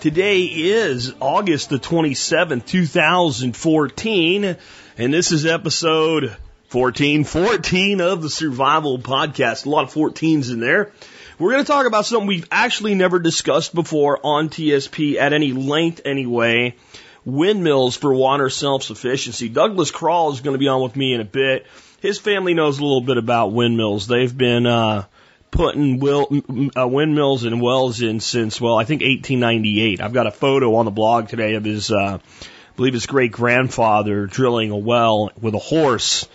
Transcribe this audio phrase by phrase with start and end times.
[0.00, 4.56] Today is August the 27th, 2014,
[4.98, 6.24] and this is episode
[6.70, 9.64] 1414 of the Survival Podcast.
[9.64, 10.92] A lot of 14s in there.
[11.38, 15.52] We're going to talk about something we've actually never discussed before on TSP at any
[15.52, 16.76] length anyway.
[17.24, 19.48] Windmills for water self-sufficiency.
[19.48, 21.66] Douglas Crawl is going to be on with me in a bit.
[22.00, 24.06] His family knows a little bit about windmills.
[24.06, 25.06] They've been, uh,
[25.50, 26.28] putting will,
[26.76, 30.00] uh, windmills and wells in since, well, I think 1898.
[30.00, 33.32] I've got a photo on the blog today of his, uh, I believe his great
[33.32, 36.28] grandfather drilling a well with a horse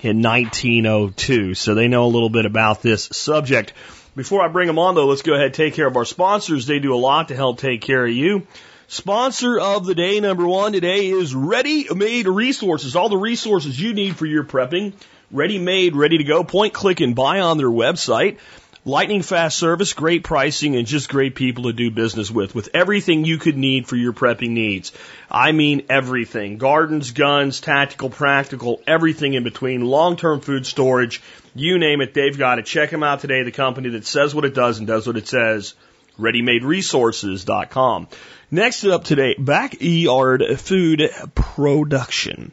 [0.00, 1.54] in 1902.
[1.54, 3.72] So they know a little bit about this subject.
[4.14, 6.66] Before I bring them on though, let's go ahead and take care of our sponsors.
[6.66, 8.46] They do a lot to help take care of you.
[8.88, 12.94] Sponsor of the day number one today is Ready Made Resources.
[12.94, 14.92] All the resources you need for your prepping.
[15.30, 16.44] Ready made, ready to go.
[16.44, 18.38] Point, click, and buy on their website.
[18.84, 23.24] Lightning fast service, great pricing, and just great people to do business with, with everything
[23.24, 24.92] you could need for your prepping needs.
[25.28, 26.58] I mean everything.
[26.58, 31.20] Gardens, guns, tactical, practical, everything in between, long-term food storage,
[31.56, 32.66] you name it, they've got it.
[32.66, 35.26] Check them out today, the company that says what it does and does what it
[35.26, 35.74] says.
[36.20, 38.06] ReadyMadeResources.com.
[38.52, 42.52] Next up today, backyard food production.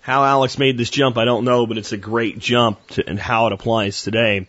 [0.00, 3.18] how Alex made this jump, I don't know, but it's a great jump to, and
[3.18, 4.48] how it applies today.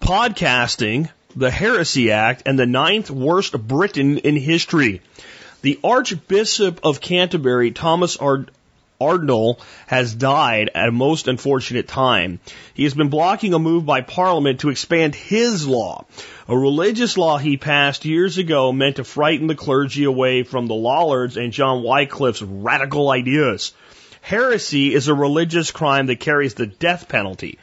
[0.00, 5.00] Podcasting, the Heresy Act, and the ninth worst Briton in history.
[5.62, 8.50] The Archbishop of Canterbury, Thomas Ard-
[9.86, 12.40] has died at a most unfortunate time.
[12.74, 16.04] He has been blocking a move by Parliament to expand his law.
[16.48, 20.74] A religious law he passed years ago meant to frighten the clergy away from the
[20.74, 23.72] Lollards and John Wycliffe's radical ideas.
[24.28, 27.58] Heresy is a religious crime that carries the death penalty,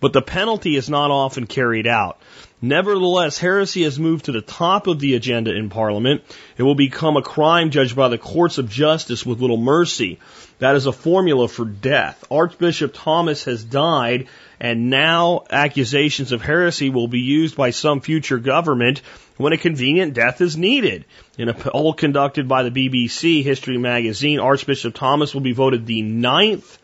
[0.00, 2.20] but the penalty is not often carried out.
[2.60, 6.22] Nevertheless, heresy has moved to the top of the agenda in Parliament.
[6.58, 10.18] It will become a crime judged by the courts of justice with little mercy.
[10.58, 12.22] That is a formula for death.
[12.30, 14.26] Archbishop Thomas has died,
[14.60, 19.00] and now accusations of heresy will be used by some future government
[19.40, 21.06] when a convenient death is needed.
[21.38, 26.02] In a poll conducted by the BBC History Magazine, Archbishop Thomas will be voted the
[26.02, 26.78] ninth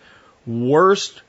[0.47, 1.21] worst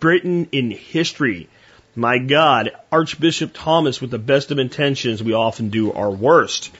[0.00, 1.48] Briton in history.
[1.94, 6.74] My God, Archbishop Thomas, with the best of intentions, we often do our worst.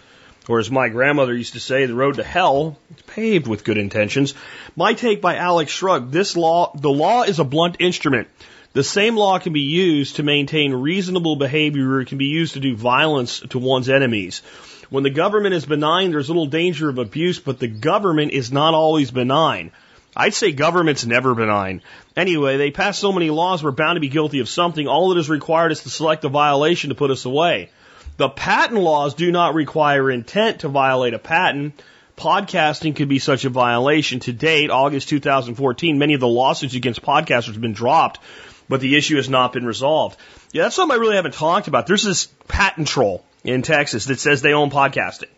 [0.49, 3.77] Or as my grandmother used to say, the road to hell is paved with good
[3.77, 4.33] intentions.
[4.77, 8.29] My take by Alex Shrug, this law, the law is a blunt instrument.
[8.75, 12.01] The same law can be used to maintain reasonable behavior.
[12.01, 14.43] It can be used to do violence to one's enemies.
[14.91, 18.75] When the government is benign, there's little danger of abuse, but the government is not
[18.75, 19.71] always benign.
[20.17, 21.83] I'd say government's never benign.
[22.17, 24.89] Anyway, they pass so many laws, we're bound to be guilty of something.
[24.89, 27.71] All that is required is to select a violation to put us away.
[28.17, 31.81] The patent laws do not require intent to violate a patent.
[32.17, 34.19] Podcasting could be such a violation.
[34.21, 38.21] To date, August 2014, many of the lawsuits against podcasters have been dropped,
[38.69, 40.19] but the issue has not been resolved.
[40.53, 41.87] Yeah, that's something I really haven't talked about.
[41.87, 45.31] There's this patent troll in Texas that says they own podcasting.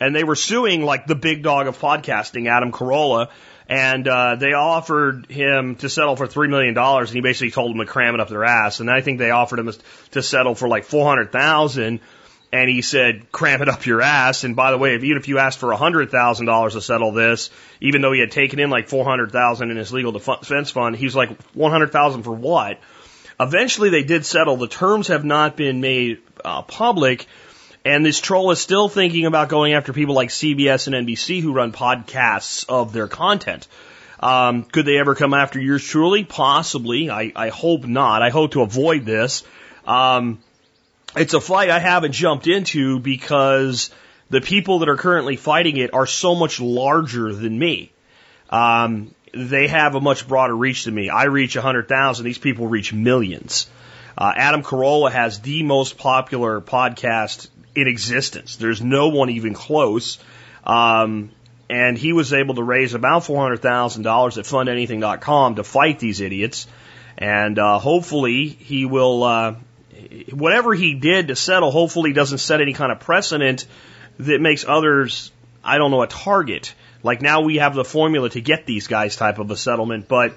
[0.00, 3.28] And they were suing like the big dog of podcasting, Adam Carolla,
[3.68, 7.70] and uh, they offered him to settle for three million dollars, and he basically told
[7.70, 8.80] them to cram it up their ass.
[8.80, 9.72] And I think they offered him
[10.10, 12.00] to settle for like four hundred thousand,
[12.52, 15.28] and he said, "Cram it up your ass." And by the way, if, even if
[15.28, 17.50] you asked for a hundred thousand dollars to settle this,
[17.80, 20.96] even though he had taken in like four hundred thousand in his legal defense fund,
[20.96, 22.78] he's like one hundred thousand for what?
[23.40, 24.56] Eventually, they did settle.
[24.56, 27.26] The terms have not been made uh, public.
[27.84, 31.52] And this troll is still thinking about going after people like CBS and NBC who
[31.52, 33.66] run podcasts of their content.
[34.20, 36.22] Um, could they ever come after yours truly?
[36.22, 37.10] Possibly.
[37.10, 38.22] I, I hope not.
[38.22, 39.42] I hope to avoid this.
[39.84, 40.38] Um,
[41.16, 43.90] it's a fight I haven't jumped into because
[44.30, 47.92] the people that are currently fighting it are so much larger than me.
[48.50, 51.08] Um, they have a much broader reach than me.
[51.08, 52.24] I reach 100,000.
[52.24, 53.68] These people reach millions.
[54.16, 58.56] Uh, Adam Carolla has the most popular podcast in existence.
[58.56, 60.18] There's no one even close.
[60.64, 61.30] Um,
[61.70, 66.66] and he was able to raise about $400,000 at fundanything.com to fight these idiots.
[67.16, 69.54] And uh, hopefully he will, uh,
[70.32, 73.66] whatever he did to settle, hopefully doesn't set any kind of precedent
[74.18, 75.32] that makes others,
[75.64, 76.74] I don't know, a target.
[77.02, 80.32] Like now we have the formula to get these guys type of a settlement, but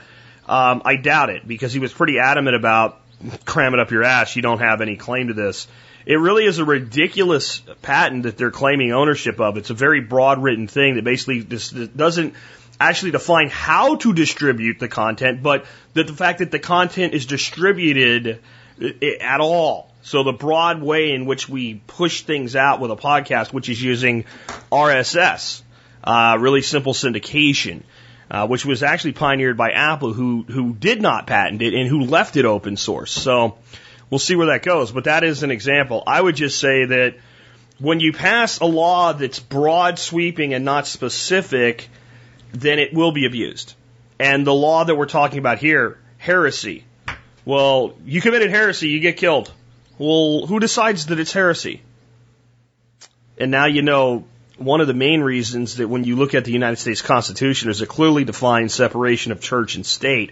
[0.48, 3.02] um, I doubt it because he was pretty adamant about
[3.46, 4.36] cram it up your ass.
[4.36, 5.68] You don't have any claim to this.
[6.06, 9.58] It really is a ridiculous patent that they're claiming ownership of.
[9.58, 12.36] It's a very broad written thing that basically just doesn't
[12.80, 17.26] actually define how to distribute the content, but that the fact that the content is
[17.26, 18.42] distributed
[18.82, 19.92] at all.
[20.02, 23.82] So the broad way in which we push things out with a podcast, which is
[23.82, 24.26] using
[24.72, 25.62] RSS,
[26.04, 27.84] uh, really simple syndication,
[28.30, 32.02] uh, which was actually pioneered by Apple, who who did not patent it and who
[32.02, 33.12] left it open source.
[33.12, 33.58] So
[34.10, 34.92] we'll see where that goes.
[34.92, 36.04] But that is an example.
[36.06, 37.16] I would just say that
[37.80, 41.90] when you pass a law that's broad sweeping and not specific,
[42.52, 43.74] then it will be abused.
[44.20, 46.86] And the law that we're talking about here, heresy.
[47.46, 49.52] Well, you committed heresy, you get killed.
[50.00, 51.82] Well, who decides that it's heresy?
[53.38, 54.26] And now you know
[54.58, 57.82] one of the main reasons that when you look at the United States Constitution, there's
[57.82, 60.32] a clearly defined separation of church and state.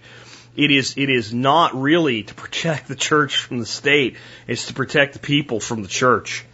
[0.55, 4.17] It is, it is not really to protect the church from the state.
[4.47, 6.45] It's to protect the people from the church.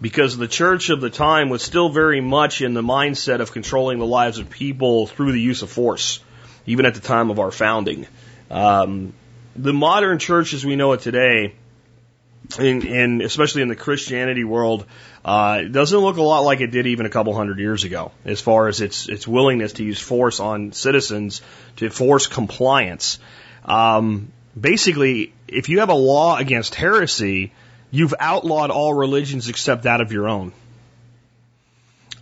[0.00, 3.98] Because the church of the time was still very much in the mindset of controlling
[3.98, 6.20] the lives of people through the use of force,
[6.66, 8.06] even at the time of our founding.
[8.50, 9.12] Um,
[9.58, 11.54] the modern church as we know it today,
[12.58, 14.86] in, in especially in the Christianity world,
[15.24, 18.40] uh, doesn't look a lot like it did even a couple hundred years ago, as
[18.40, 21.42] far as its its willingness to use force on citizens
[21.76, 23.18] to force compliance.
[23.64, 27.52] Um, basically, if you have a law against heresy,
[27.90, 30.52] you've outlawed all religions except that of your own,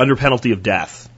[0.01, 1.09] under penalty of death.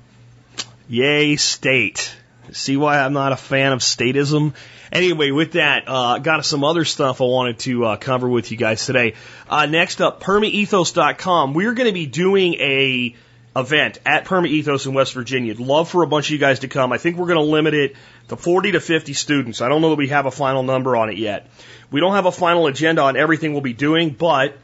[0.88, 2.14] Yay, state!
[2.52, 4.54] See why I'm not a fan of statism?
[4.92, 8.56] Anyway, with that, uh, got some other stuff I wanted to uh, cover with you
[8.56, 9.14] guys today.
[9.48, 11.54] Uh, next up, permaethos.com.
[11.54, 13.14] We're going to be doing a
[13.56, 15.52] event at Permaethos in West Virginia.
[15.52, 16.92] I'd Love for a bunch of you guys to come.
[16.92, 17.96] I think we're going to limit it
[18.28, 19.60] to 40 to 50 students.
[19.60, 21.50] I don't know that we have a final number on it yet.
[21.90, 24.56] We don't have a final agenda on everything we'll be doing, but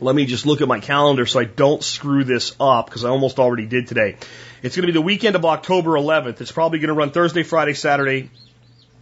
[0.00, 3.10] let me just look at my calendar so I don't screw this up because I
[3.10, 4.16] almost already did today.
[4.62, 6.40] It's going to be the weekend of October 11th.
[6.40, 8.30] It's probably going to run Thursday, Friday, Saturday,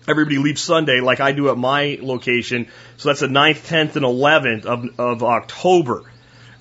[0.08, 2.68] everybody leaves Sunday like I do at my location.
[2.96, 6.04] So that's the 9th, 10th, and 11th of, of October.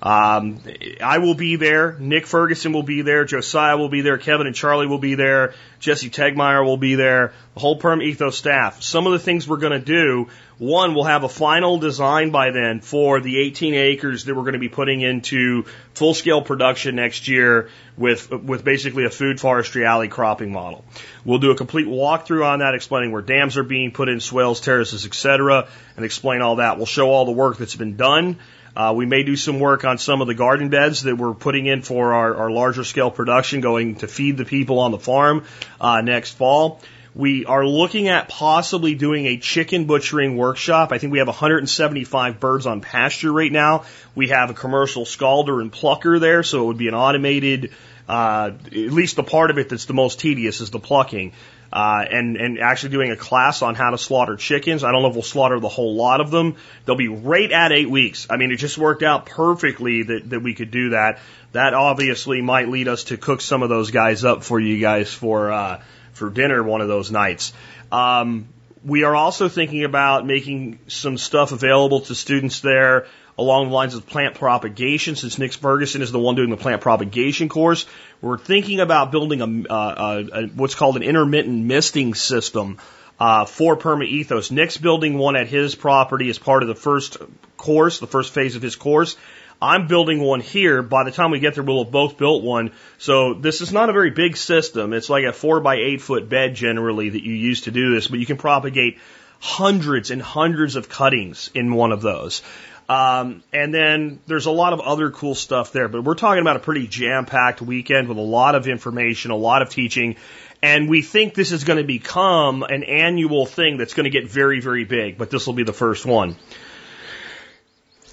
[0.02, 0.60] Um,
[1.04, 1.98] I will be there.
[2.00, 3.26] Nick Ferguson will be there.
[3.26, 4.18] Josiah will be there.
[4.18, 5.56] Kevin and Charlie will be there.
[5.80, 7.34] Jesse Tegmeyer will be there.
[7.56, 8.84] The whole Perm Ethos staff.
[8.84, 10.28] Some of the things we're going to do.
[10.58, 14.54] One, we'll have a final design by then for the 18 acres that we're going
[14.54, 15.64] to be putting into
[15.94, 20.86] full scale production next year with, with basically a food forestry alley cropping model.
[21.26, 24.62] We'll do a complete walkthrough on that, explaining where dams are being put in, swales,
[24.62, 25.68] terraces, etc.,
[25.98, 26.78] and explain all that.
[26.78, 28.38] We'll show all the work that's been done.
[28.78, 31.66] Uh, we may do some work on some of the garden beds that we're putting
[31.66, 35.44] in for our, our larger scale production, going to feed the people on the farm
[35.82, 36.82] uh, next fall.
[37.16, 40.92] We are looking at possibly doing a chicken butchering workshop.
[40.92, 43.86] I think we have 175 birds on pasture right now.
[44.16, 47.72] We have a commercial scalder and plucker there, so it would be an automated,
[48.10, 51.32] uh, at least the part of it that's the most tedious is the plucking
[51.76, 54.84] uh, and and actually doing a class on how to slaughter chickens.
[54.84, 56.56] I don't know if we'll slaughter the whole lot of them.
[56.86, 58.28] They'll be right at eight weeks.
[58.30, 61.20] I mean, it just worked out perfectly that that we could do that.
[61.52, 65.14] That obviously might lead us to cook some of those guys up for you guys
[65.14, 65.82] for uh,
[66.16, 67.54] for dinner one of those nights.
[67.92, 68.48] Um,
[68.84, 73.08] we are also thinking about making some stuff available to students there
[73.38, 76.82] along the lines of plant propagation, since Nick Ferguson is the one doing the plant
[76.82, 77.86] propagation course.
[78.22, 82.78] We're thinking about building a, uh, a, a what's called an intermittent misting system
[83.20, 84.52] uh, for Perma Ethos.
[84.52, 87.18] Nick's building one at his property as part of the first
[87.58, 89.18] course, the first phase of his course.
[89.62, 90.82] I'm building one here.
[90.84, 92.72] By the time we get there, we'll have both built one.
[92.98, 94.94] So this is not a very big system.
[94.94, 98.08] It's like a four by eight foot bed generally that you use to do this,
[98.08, 99.00] but you can propagate
[99.40, 102.42] hundreds and hundreds of cuttings in one of those.
[102.88, 106.56] Um, and then there's a lot of other cool stuff there, but we're talking about
[106.56, 110.18] a pretty jam packed weekend with a lot of information, a lot of teaching.
[110.62, 114.30] And we think this is going to become an annual thing that's going to get
[114.30, 116.36] very, very big, but this will be the first one.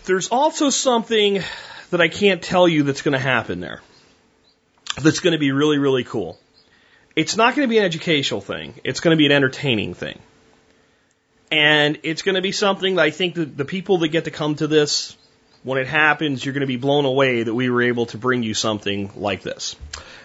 [0.04, 1.42] There's also something
[1.90, 3.80] that I can't tell you that's going to happen there.
[5.00, 6.38] That's going to be really, really cool.
[7.14, 8.74] it's not going to be an educational thing.
[8.84, 10.18] It's going to be an entertaining thing.
[11.50, 14.30] And it's going to be something that I think that the people that get to
[14.30, 15.16] come to this,
[15.62, 18.42] when it happens, you're going to be blown away that we were able to bring
[18.42, 19.76] you something like this.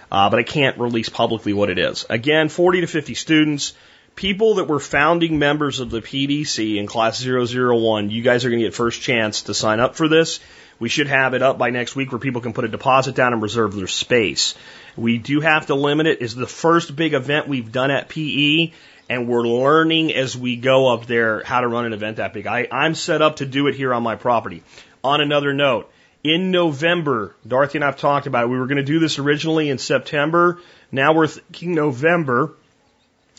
[0.10, 2.06] Uh, but I can't release publicly what it is.
[2.10, 3.74] Again, 40 to 50 students,
[4.18, 8.60] people that were founding members of the PDC in class 001, you guys are going
[8.60, 10.42] to get first chance to sign up for this.
[10.80, 13.34] We should have it up by next week where people can put a deposit down
[13.34, 14.56] and reserve their space.
[14.98, 16.22] We do have to limit it.
[16.22, 18.72] It's the first big event we've done at PE
[19.08, 22.48] and we're learning as we go up there how to run an event that big.
[22.48, 24.64] I, I'm set up to do it here on my property.
[25.04, 25.92] On another note,
[26.24, 28.50] in November, Dorothy and I have talked about it.
[28.50, 30.60] We were going to do this originally in September.
[30.92, 32.54] Now we're thinking November.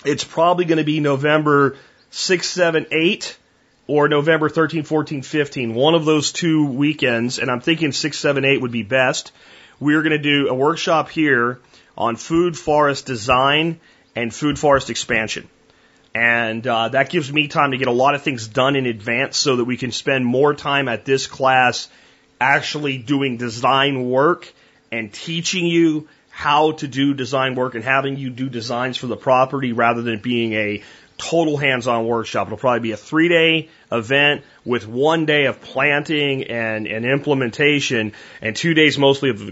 [0.04, 1.76] It's probably going to be November
[2.10, 3.38] 6, 7, 8
[3.88, 5.74] or November 13, 14, 15.
[5.74, 9.32] One of those two weekends, and I'm thinking 6, 7, 8 would be best.
[9.80, 11.60] We're going to do a workshop here
[11.96, 13.80] on food forest design
[14.14, 15.48] and food forest expansion.
[16.14, 19.36] And uh, that gives me time to get a lot of things done in advance
[19.36, 21.88] so that we can spend more time at this class
[22.40, 24.52] actually doing design work
[24.90, 26.08] and teaching you
[26.38, 30.20] how to do design work and having you do designs for the property rather than
[30.20, 30.84] being a
[31.16, 32.46] total hands-on workshop.
[32.46, 38.54] It'll probably be a three-day event with one day of planting and, and implementation and
[38.54, 39.42] two days mostly of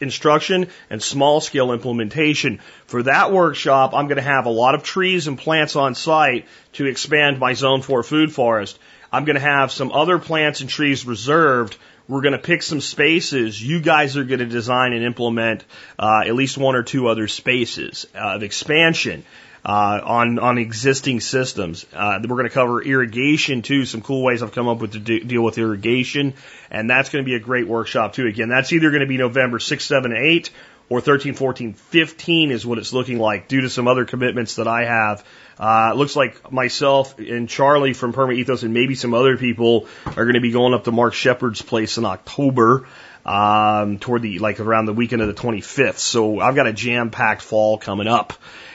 [0.00, 2.60] instruction and small-scale implementation.
[2.86, 6.46] For that workshop, I'm going to have a lot of trees and plants on site
[6.74, 8.78] to expand my Zone 4 food forest.
[9.12, 11.76] I'm going to have some other plants and trees reserved
[12.10, 13.62] we're going to pick some spaces.
[13.62, 15.64] You guys are going to design and implement
[15.98, 19.24] uh, at least one or two other spaces uh, of expansion.
[19.62, 21.84] Uh, on on existing systems.
[21.92, 23.84] Uh, we're going to cover irrigation too.
[23.84, 26.32] Some cool ways I've come up with to de- deal with irrigation,
[26.70, 28.26] and that's going to be a great workshop too.
[28.26, 30.50] Again, that's either going to be November 6, 7, 8
[30.90, 34.68] or 13, 14, 15 is what it's looking like due to some other commitments that
[34.68, 35.24] I have
[35.60, 39.88] uh, it looks like myself and Charlie from Perma Ethos and maybe some other people
[40.06, 42.86] are going to be going up to Mark Shepard's place in October,
[43.26, 45.98] um, toward the, like around the weekend of the 25th.
[45.98, 48.32] So I've got a jam packed fall coming up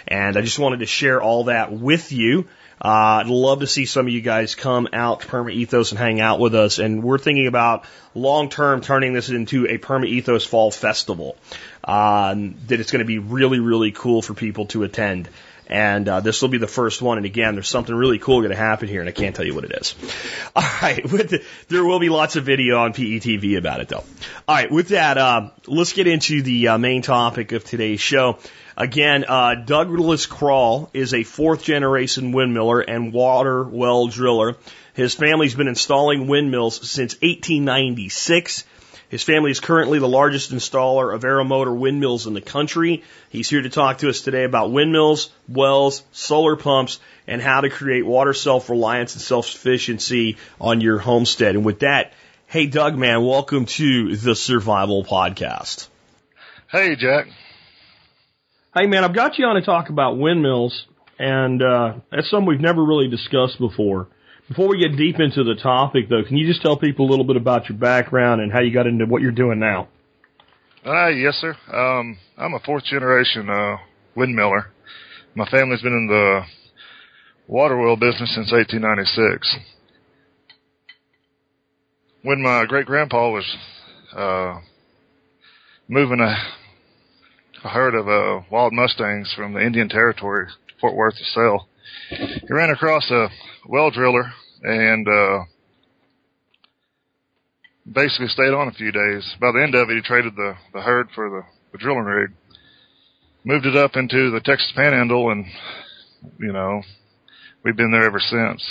[0.07, 2.47] and I just wanted to share all that with you.
[2.85, 5.97] Uh, I'd love to see some of you guys come out to Perma Ethos and
[5.97, 6.77] hang out with us.
[6.77, 11.35] And we're thinking about long term turning this into a Perma Ethos Fall Festival.
[11.83, 12.35] Uh,
[12.67, 15.29] that it's going to be really, really cool for people to attend.
[15.65, 17.17] And uh, this will be the first one.
[17.17, 19.55] And again, there's something really cool going to happen here, and I can't tell you
[19.55, 19.95] what it is.
[20.55, 24.03] All right, the, there will be lots of video on PETV about it, though.
[24.47, 28.37] All right, with that, uh, let's get into the uh, main topic of today's show.
[28.77, 34.57] Again, uh, Douglas Krall is a fourth generation windmiller and water well driller.
[34.93, 38.65] His family's been installing windmills since 1896.
[39.07, 43.03] His family is currently the largest installer of Aermotor windmills in the country.
[43.29, 47.69] He's here to talk to us today about windmills, wells, solar pumps, and how to
[47.69, 51.55] create water self-reliance and self-sufficiency on your homestead.
[51.55, 52.11] And with that,
[52.47, 55.87] hey Doug, man, welcome to the Survival Podcast.
[56.69, 57.27] Hey Jack.
[58.77, 60.85] Hey man, I've got you on to talk about windmills,
[61.17, 64.09] and uh, that's something we've never really discussed before.
[64.49, 67.23] Before we get deep into the topic, though, can you just tell people a little
[67.23, 69.87] bit about your background and how you got into what you're doing now?
[70.85, 71.55] Uh, yes, sir.
[71.71, 73.77] Um, I'm a fourth generation uh,
[74.13, 74.65] windmiller.
[75.35, 76.41] My family's been in the
[77.47, 79.55] water wheel business since 1896.
[82.23, 83.55] When my great grandpa was
[84.13, 84.59] uh,
[85.87, 86.35] moving a,
[87.65, 90.47] a herd of uh, wild mustangs from the Indian Territory,
[90.79, 91.67] Fort Worth, to sell,
[92.09, 93.27] he ran across a
[93.67, 94.31] well driller
[94.61, 95.39] and uh,
[97.91, 99.35] basically stayed on a few days.
[99.41, 101.41] By the end of it, he traded the, the herd for the,
[101.71, 102.29] the drilling rig,
[103.43, 105.45] moved it up into the Texas Panhandle, and
[106.39, 106.83] you know
[107.63, 108.63] we've been there ever since.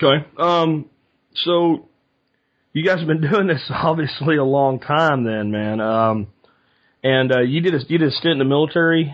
[0.00, 0.24] Okay.
[0.38, 0.88] Um.
[1.34, 1.88] So
[2.72, 5.80] you guys have been doing this obviously a long time, then, man.
[5.80, 6.28] Um.
[7.04, 9.12] And uh, you did a you did a stint in the military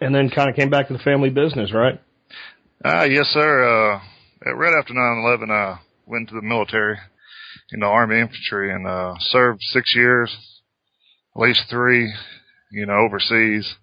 [0.00, 2.00] and then kind of came back to the family business, right?
[2.84, 3.64] Uh, yes, sir.
[3.64, 6.98] Uh, right after 9/11, I went to the military,
[7.70, 10.36] in the Army infantry, and uh, served six years,
[11.34, 12.12] at least three,
[12.70, 13.76] you know, overseas.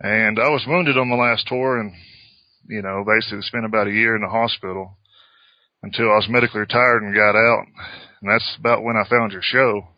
[0.00, 1.92] And I was wounded on my last tour, and
[2.68, 4.98] you know, basically spent about a year in the hospital
[5.82, 7.64] until I was medically retired and got out.
[8.22, 9.88] And that's about when I found your show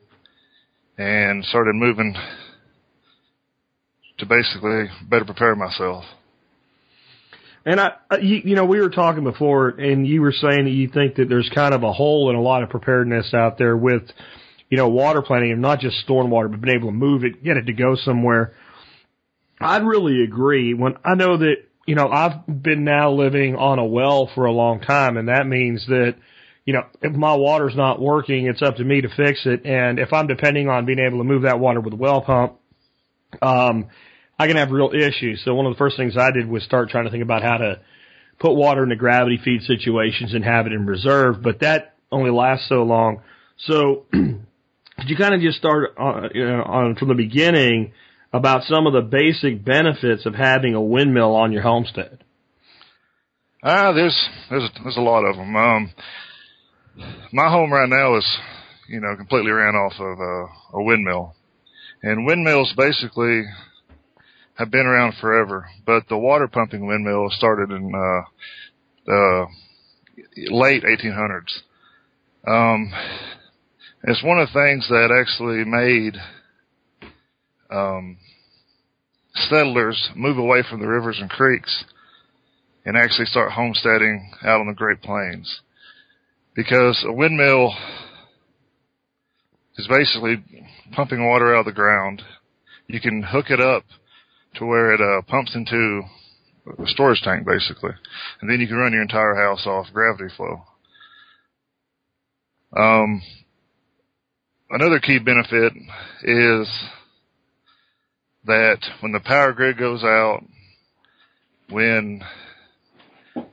[0.96, 2.14] and started moving
[4.18, 6.04] to basically better prepare myself.
[7.66, 10.88] And I, you, you know, we were talking before, and you were saying that you
[10.88, 14.02] think that there's kind of a hole in a lot of preparedness out there with,
[14.70, 17.44] you know, water planning and not just storing water, but being able to move it,
[17.44, 18.54] get it to go somewhere.
[19.60, 23.84] I'd really agree when I know that, you know, I've been now living on a
[23.84, 26.16] well for a long time and that means that,
[26.64, 29.66] you know, if my water's not working, it's up to me to fix it.
[29.66, 32.54] And if I'm depending on being able to move that water with a well pump,
[33.42, 33.88] um,
[34.38, 35.42] I can have real issues.
[35.44, 37.58] So one of the first things I did was start trying to think about how
[37.58, 37.80] to
[38.38, 42.68] put water into gravity feed situations and have it in reserve, but that only lasts
[42.68, 43.20] so long.
[43.58, 47.92] So could you kind of just start on, you know, on from the beginning
[48.32, 52.24] about some of the basic benefits of having a windmill on your homestead?
[53.62, 55.56] Ah, there's there's there's a lot of them.
[55.56, 55.92] Um,
[57.32, 58.38] my home right now is,
[58.88, 61.34] you know, completely ran off of a, a windmill,
[62.02, 63.44] and windmills basically
[64.54, 65.66] have been around forever.
[65.84, 68.22] But the water pumping windmill started in uh,
[69.06, 69.46] the
[70.50, 71.62] late 1800s.
[72.46, 72.92] Um,
[74.04, 76.14] it's one of the things that actually made
[77.70, 78.18] um,
[79.34, 81.84] settlers move away from the rivers and creeks
[82.84, 85.60] and actually start homesteading out on the Great Plains.
[86.54, 87.74] Because a windmill
[89.76, 90.42] is basically
[90.92, 92.22] pumping water out of the ground.
[92.86, 93.84] You can hook it up
[94.56, 96.02] to where it uh, pumps into
[96.78, 97.92] a storage tank basically,
[98.40, 100.62] and then you can run your entire house off gravity flow.
[102.76, 103.22] Um,
[104.70, 105.72] another key benefit
[106.22, 106.84] is
[108.46, 110.44] that when the power grid goes out,
[111.70, 112.22] when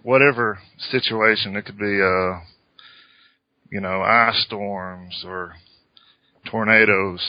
[0.04, 2.40] whatever situation, it could be, uh,
[3.72, 5.54] you know, ice storms or
[6.50, 7.26] tornadoes,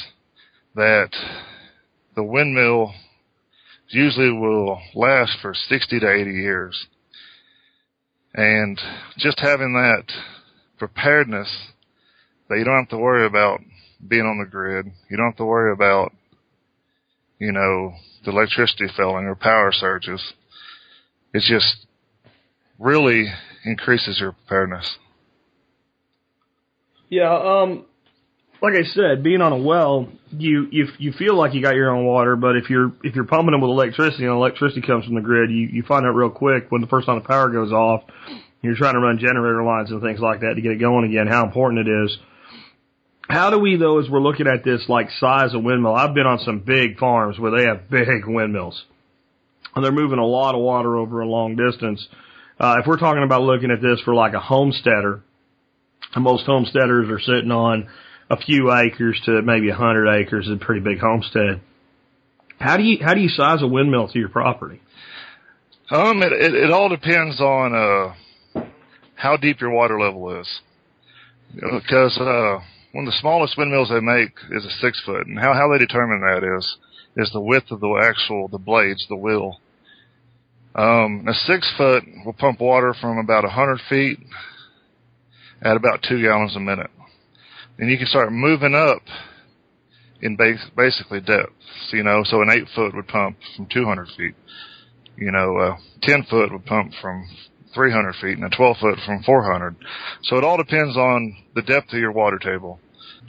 [0.74, 1.10] that
[2.16, 2.92] the windmill
[3.88, 6.86] usually will last for 60 to 80 years.
[8.34, 8.78] And
[9.18, 10.04] just having that
[10.78, 11.68] preparedness
[12.48, 13.60] that you don't have to worry about
[14.06, 14.86] being on the grid.
[15.10, 16.12] You don't have to worry about,
[17.38, 17.92] you know,
[18.24, 20.32] the electricity failing or power surges.
[21.32, 21.86] It just
[22.78, 23.26] really
[23.64, 24.96] increases your preparedness.
[27.12, 27.84] Yeah, um,
[28.62, 31.94] like I said, being on a well, you you you feel like you got your
[31.94, 35.16] own water, but if you're if you're pumping them with electricity and electricity comes from
[35.16, 37.70] the grid, you you find out real quick when the first time the power goes
[37.70, 38.04] off,
[38.62, 41.26] you're trying to run generator lines and things like that to get it going again.
[41.26, 42.16] How important it is.
[43.28, 45.94] How do we though, as we're looking at this like size of windmill?
[45.94, 48.86] I've been on some big farms where they have big windmills,
[49.76, 52.08] and they're moving a lot of water over a long distance.
[52.58, 55.22] Uh, if we're talking about looking at this for like a homesteader,
[56.16, 57.88] most homesteaders are sitting on
[58.30, 61.60] a few acres to maybe a hundred acres is a pretty big homestead.
[62.58, 64.80] How do you how do you size a windmill to your property?
[65.90, 68.62] Um, it, it, it all depends on, uh,
[69.14, 70.48] how deep your water level is.
[71.54, 75.52] Because, uh, one of the smallest windmills they make is a six foot, and how,
[75.52, 76.76] how they determine that is,
[77.18, 79.60] is the width of the actual, the blades, the wheel.
[80.74, 84.18] Um, a six foot will pump water from about a hundred feet
[85.62, 86.90] at about two gallons a minute.
[87.78, 89.02] And you can start moving up
[90.20, 91.52] in base, basically depth.
[91.92, 94.34] You know, so an eight foot would pump from 200 feet.
[95.16, 97.28] You know, uh, 10 foot would pump from
[97.74, 99.76] 300 feet and a 12 foot from 400.
[100.24, 102.80] So it all depends on the depth of your water table.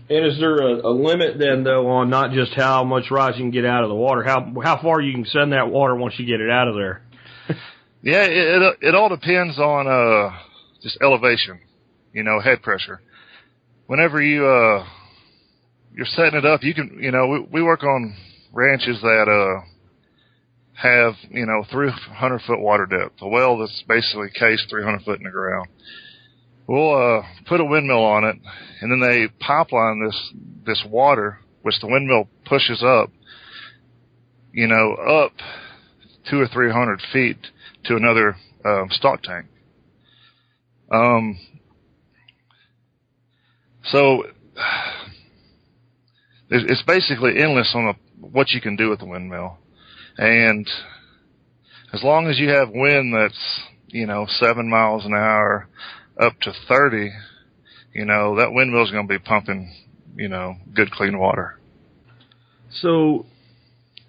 [0.10, 3.44] And is there a, a limit then though on not just how much rise you
[3.44, 6.16] can get out of the water, how how far you can send that water once
[6.18, 7.02] you get it out of there?
[8.06, 10.38] Yeah, it, it, it all depends on, uh,
[10.82, 11.62] just elevation,
[12.14, 13.02] you know, head pressure.
[13.88, 14.86] Whenever you, uh,
[15.94, 18.16] you're setting it up, you can, you know, we, we work on
[18.52, 19.66] ranches that, uh,
[20.74, 25.26] have, you know, 300 foot water depth, a well that's basically cased 300 foot in
[25.26, 25.68] the ground.
[26.68, 28.38] We'll, uh, put a windmill on it
[28.82, 30.34] and then they pipeline this,
[30.66, 33.10] this water, which the windmill pushes up,
[34.54, 35.34] you know, up
[36.30, 37.38] two or three hundred feet
[37.86, 39.48] to another, um, stock tank.
[40.92, 41.38] Um,
[43.92, 44.24] so
[46.50, 49.58] it's basically endless on the, what you can do with the windmill.
[50.18, 50.68] And
[51.94, 55.68] as long as you have wind that's, you know, seven miles an hour
[56.20, 57.12] up to 30,
[57.94, 59.74] you know, that windmill's going to be pumping,
[60.16, 61.60] you know, good clean water.
[62.82, 63.26] So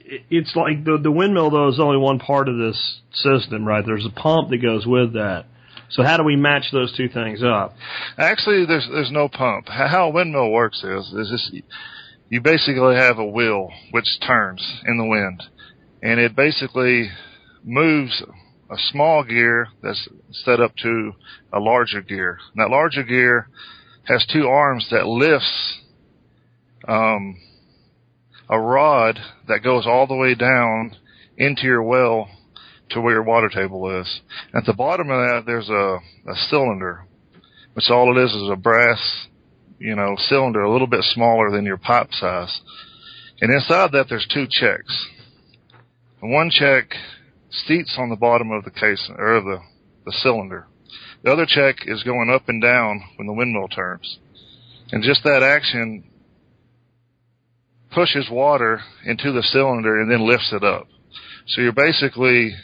[0.06, 3.84] it's like the the windmill though is only one part of this system, right?
[3.84, 5.46] There's a pump that goes with that.
[5.94, 7.76] So how do we match those two things up?
[8.18, 9.68] Actually, there's there's no pump.
[9.68, 11.52] How a windmill works is is this
[12.28, 15.44] you basically have a wheel which turns in the wind,
[16.02, 17.10] and it basically
[17.62, 18.24] moves
[18.68, 21.12] a small gear that's set up to
[21.52, 22.38] a larger gear.
[22.52, 23.48] And that larger gear
[24.08, 25.78] has two arms that lifts
[26.88, 27.36] um,
[28.50, 30.96] a rod that goes all the way down
[31.36, 32.28] into your well
[32.94, 34.20] to where your water table is.
[34.54, 35.98] At the bottom of that, there's a,
[36.30, 37.06] a cylinder,
[37.74, 39.26] which all it is is a brass,
[39.78, 42.60] you know, cylinder, a little bit smaller than your pipe size.
[43.40, 45.08] And inside that, there's two checks.
[46.20, 46.94] One check
[47.50, 49.58] seats on the bottom of the case or the
[50.04, 50.66] the cylinder.
[51.22, 54.18] The other check is going up and down when the windmill turns.
[54.92, 56.04] And just that action
[57.90, 60.86] pushes water into the cylinder and then lifts it up.
[61.46, 62.54] So you're basically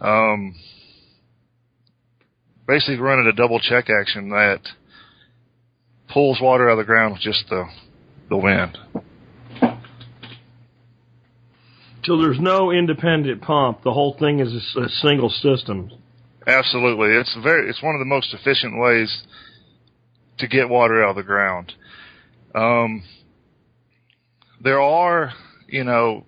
[0.00, 0.54] um,
[2.66, 4.60] basically running a double check action that
[6.12, 7.66] pulls water out of the ground with just the
[8.28, 8.76] the wind.
[12.04, 13.82] So there's no independent pump.
[13.82, 15.90] The whole thing is a single system.
[16.46, 19.24] Absolutely, it's very it's one of the most efficient ways
[20.38, 21.72] to get water out of the ground.
[22.54, 23.02] Um,
[24.62, 25.32] there are
[25.68, 26.24] you know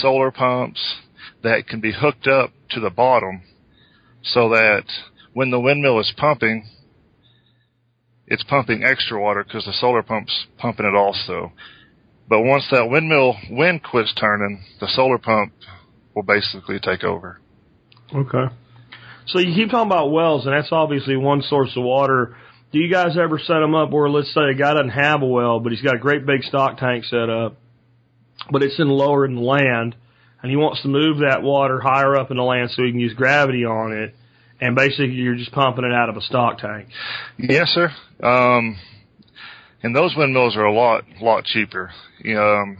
[0.00, 0.80] solar pumps
[1.42, 3.42] that can be hooked up to the bottom
[4.22, 4.84] so that
[5.32, 6.68] when the windmill is pumping,
[8.26, 11.52] it's pumping extra water because the solar pump's pumping it also.
[12.28, 15.52] But once that windmill wind quits turning, the solar pump
[16.14, 17.40] will basically take over.
[18.14, 18.54] Okay.
[19.26, 22.36] So you keep talking about wells, and that's obviously one source of water.
[22.72, 25.26] Do you guys ever set them up where, let's say, a guy doesn't have a
[25.26, 27.56] well, but he's got a great big stock tank set up,
[28.50, 29.94] but it's in lower in the land,
[30.42, 33.00] and he wants to move that water higher up in the land so he can
[33.00, 34.14] use gravity on it,
[34.60, 36.88] and basically you're just pumping it out of a stock tank.
[37.38, 37.90] Yes, sir.
[38.22, 38.76] Um,
[39.82, 41.90] and those windmills are a lot, lot cheaper.
[42.24, 42.78] Um,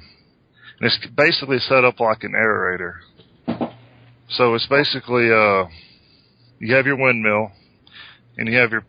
[0.79, 2.95] and it's basically set up like an aerator.
[4.31, 5.65] So it's basically, uh,
[6.59, 7.53] you have your windmill
[8.39, 8.85] and you have your,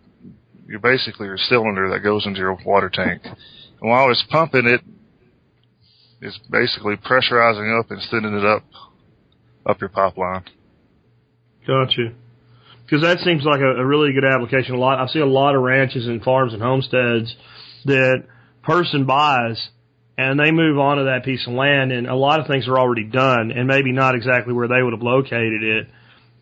[0.67, 3.23] your basically your cylinder that goes into your water tank.
[3.25, 4.81] And while it's pumping it,
[6.23, 8.63] it's basically pressurizing up and sending it up,
[9.65, 10.45] up your pipeline.
[11.67, 12.13] Gotcha.
[12.85, 14.75] Because that seems like a, a really good application.
[14.75, 17.35] A lot, I see a lot of ranches and farms and homesteads
[17.85, 18.23] that
[18.63, 19.69] person buys
[20.17, 22.79] and they move on to that piece of land and a lot of things are
[22.79, 25.87] already done and maybe not exactly where they would have located it.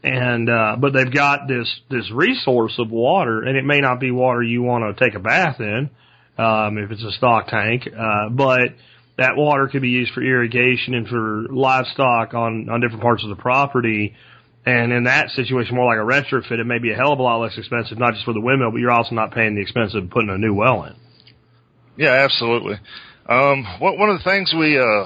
[0.03, 4.11] And, uh, but they've got this, this resource of water and it may not be
[4.11, 5.89] water you want to take a bath in,
[6.37, 8.75] um, if it's a stock tank, uh, but
[9.21, 13.29] that water could be used for irrigation and for livestock on, on different parts of
[13.29, 14.15] the property.
[14.65, 17.21] And in that situation, more like a retrofit, it may be a hell of a
[17.21, 19.93] lot less expensive, not just for the windmill, but you're also not paying the expense
[19.95, 20.95] of putting a new well in.
[21.97, 22.75] Yeah, absolutely.
[23.27, 25.05] Um, what, one of the things we uh,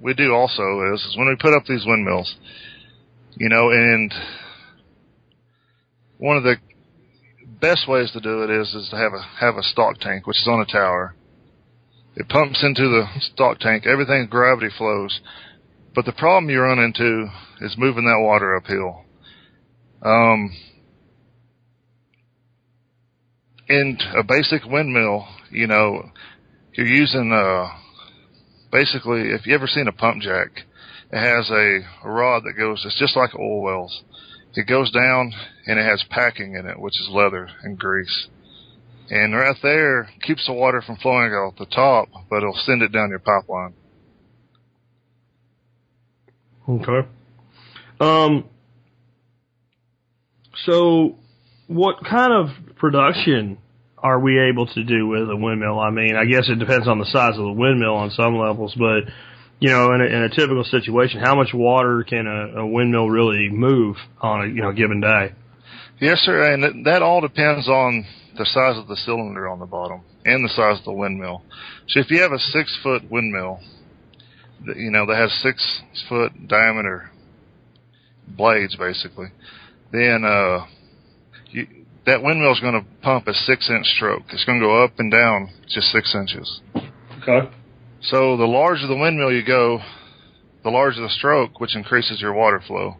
[0.00, 2.34] we do also is, is when we put up these windmills,
[3.34, 4.12] you know, and
[6.18, 6.56] one of the
[7.60, 10.38] best ways to do it is is to have a have a stock tank, which
[10.38, 11.14] is on a tower.
[12.14, 13.86] It pumps into the stock tank.
[13.86, 15.20] Everything gravity flows,
[15.94, 17.28] but the problem you run into
[17.60, 19.04] is moving that water uphill.
[20.02, 20.50] Um,
[23.68, 26.10] in a basic windmill, you know,
[26.74, 27.68] you're using uh
[28.70, 30.48] basically if you ever seen a pump jack,
[31.12, 34.02] it has a, a rod that goes it's just like oil wells.
[34.54, 35.32] It goes down
[35.66, 38.28] and it has packing in it, which is leather and grease.
[39.10, 42.92] And right there keeps the water from flowing out the top, but it'll send it
[42.92, 43.74] down your pipeline.
[46.68, 47.08] Okay.
[48.00, 48.44] Um,
[50.64, 51.16] so
[51.66, 53.58] what kind of production
[53.98, 55.78] are we able to do with a windmill?
[55.78, 58.74] I mean, I guess it depends on the size of the windmill on some levels,
[58.76, 59.04] but
[59.60, 63.08] you know, in a, in a typical situation, how much water can a, a windmill
[63.08, 65.32] really move on a you know given day?
[66.00, 68.04] Yes, sir, and that- that all depends on
[68.36, 71.42] the size of the cylinder on the bottom and the size of the windmill.
[71.88, 73.60] So if you have a six foot windmill,
[74.66, 77.10] that, you know, that has six foot diameter
[78.26, 79.28] blades basically,
[79.92, 80.66] then, uh,
[81.50, 81.66] you,
[82.06, 84.22] that windmill is going to pump a six inch stroke.
[84.30, 86.60] It's going to go up and down just six inches.
[87.22, 87.48] Okay.
[88.00, 89.80] So the larger the windmill you go,
[90.64, 92.96] the larger the stroke, which increases your water flow.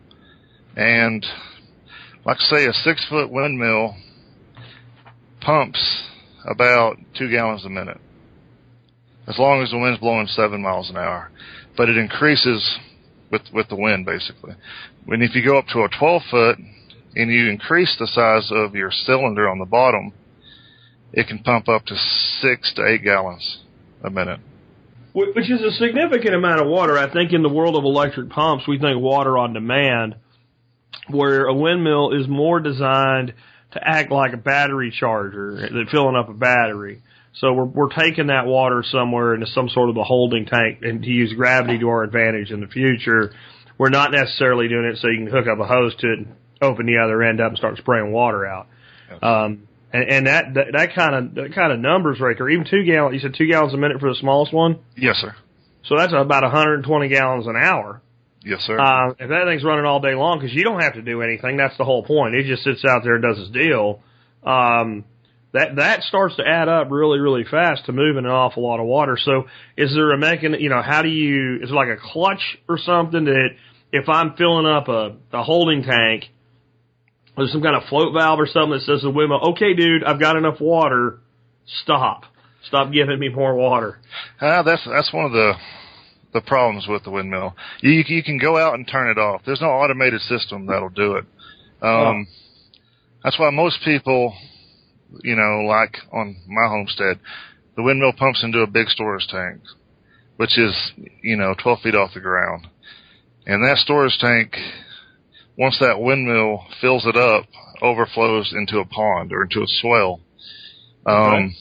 [0.76, 1.24] And
[2.24, 3.96] like I say, a six foot windmill
[5.44, 6.02] pumps
[6.44, 7.98] about two gallons a minute.
[9.26, 11.30] As long as the wind's blowing seven miles an hour.
[11.76, 12.78] But it increases
[13.30, 14.54] with, with the wind basically.
[15.04, 16.58] When if you go up to a 12 foot
[17.14, 20.12] and you increase the size of your cylinder on the bottom,
[21.12, 21.96] it can pump up to
[22.40, 23.58] six to eight gallons
[24.02, 24.40] a minute.
[25.14, 26.96] Which is a significant amount of water.
[26.96, 30.16] I think in the world of electric pumps, we think water on demand,
[31.08, 33.34] where a windmill is more designed
[33.72, 37.02] to act like a battery charger, filling up a battery.
[37.34, 41.02] So we're we're taking that water somewhere into some sort of a holding tank and
[41.02, 43.32] to use gravity to our advantage in the future.
[43.78, 46.34] We're not necessarily doing it so you can hook up a hose to it and
[46.60, 48.68] open the other end up and start spraying water out.
[49.22, 52.48] Um, and, and that, that that kind of that kind of numbers right there.
[52.48, 53.14] Even two gallons.
[53.14, 54.80] You said two gallons a minute for the smallest one.
[54.96, 55.34] Yes, sir.
[55.84, 58.02] So that's about 120 gallons an hour.
[58.44, 58.78] Yes, sir.
[58.78, 61.56] Uh, if that thing's running all day long, because you don't have to do anything,
[61.56, 62.34] that's the whole point.
[62.34, 64.00] It just sits out there and does its deal.
[64.42, 65.04] Um,
[65.52, 68.86] that that starts to add up really, really fast to moving an awful lot of
[68.86, 69.18] water.
[69.22, 69.44] So,
[69.76, 70.62] is there a mechanism?
[70.62, 71.60] You know, how do you?
[71.62, 73.50] Is it like a clutch or something that
[73.92, 76.30] if I'm filling up a, a holding tank,
[77.36, 80.04] there's some kind of float valve or something that says to the windmill, "Okay, dude,
[80.04, 81.20] I've got enough water.
[81.82, 82.24] Stop.
[82.66, 83.98] Stop giving me more water."
[84.40, 85.52] Uh, that's that's one of the
[86.32, 87.54] the problems with the windmill.
[87.80, 89.42] You you can go out and turn it off.
[89.44, 91.24] There's no automated system that'll do it.
[91.82, 92.26] Um,
[93.22, 94.34] That's why most people,
[95.22, 97.18] you know, like on my homestead,
[97.76, 99.60] the windmill pumps into a big storage tank,
[100.36, 100.92] which is
[101.22, 102.66] you know 12 feet off the ground,
[103.46, 104.56] and that storage tank,
[105.58, 107.44] once that windmill fills it up,
[107.82, 110.20] overflows into a pond or into a swale.
[111.04, 111.54] Um,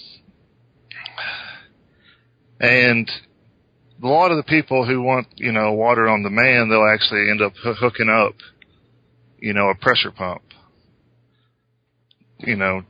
[2.60, 3.10] and
[4.04, 7.42] a lot of the people who want, you know, water on demand, they'll actually end
[7.42, 8.34] up hoo- hooking up,
[9.40, 10.42] you know, a pressure pump,
[12.40, 12.82] you know,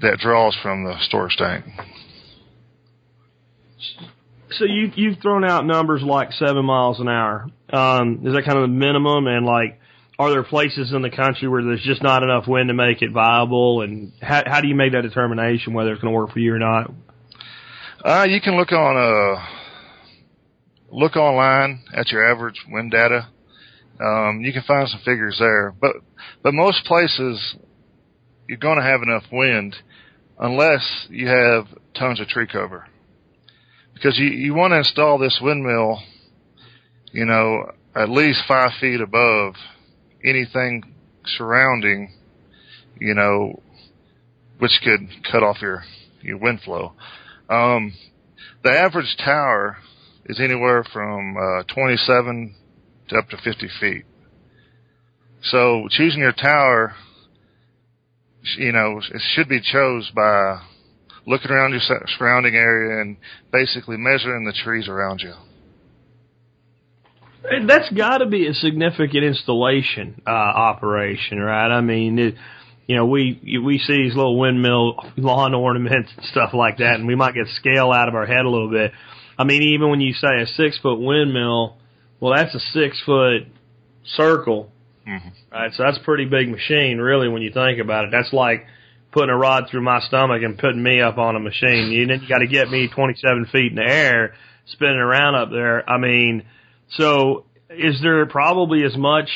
[0.00, 1.64] that draws from the storage tank.
[4.50, 7.48] So you you've thrown out numbers like seven miles an hour.
[7.72, 9.26] Um, is that kind of the minimum?
[9.26, 9.78] And like,
[10.18, 13.10] are there places in the country where there's just not enough wind to make it
[13.12, 13.82] viable?
[13.82, 16.54] And how how do you make that determination whether it's going to work for you
[16.54, 16.90] or not?
[18.04, 19.55] Uh, you can look on, uh,
[20.96, 23.28] look online at your average wind data.
[24.00, 25.96] Um, you can find some figures there, but,
[26.42, 27.54] but most places,
[28.48, 29.76] you're going to have enough wind
[30.38, 32.86] unless you have tons of tree cover.
[33.92, 36.00] Because you, you want to install this windmill,
[37.12, 39.54] you know, at least five feet above
[40.24, 40.82] anything
[41.36, 42.14] surrounding,
[42.98, 43.60] you know,
[44.58, 45.82] which could cut off your,
[46.22, 46.94] your wind flow.
[47.50, 47.92] Um,
[48.64, 49.76] the average tower
[50.28, 52.54] is anywhere from uh, 27
[53.08, 54.04] to up to 50 feet.
[55.42, 56.94] So choosing your tower,
[58.58, 60.60] you know, it should be chose by
[61.26, 61.80] looking around your
[62.18, 63.16] surrounding area and
[63.52, 65.34] basically measuring the trees around you.
[67.66, 71.70] That's got to be a significant installation uh, operation, right?
[71.70, 72.34] I mean, it,
[72.86, 77.06] you know, we we see these little windmill lawn ornaments and stuff like that, and
[77.06, 78.92] we might get scale out of our head a little bit.
[79.38, 81.76] I mean, even when you say a six foot windmill,
[82.20, 83.46] well, that's a six foot
[84.04, 84.72] circle,
[85.06, 85.32] Mhm.
[85.52, 85.72] right?
[85.74, 88.10] So that's a pretty big machine, really, when you think about it.
[88.10, 88.66] That's like
[89.12, 91.90] putting a rod through my stomach and putting me up on a machine.
[91.92, 94.34] You then you got to get me 27 feet in the air,
[94.66, 95.88] spinning around up there.
[95.88, 96.44] I mean,
[96.90, 99.30] so is there probably as much,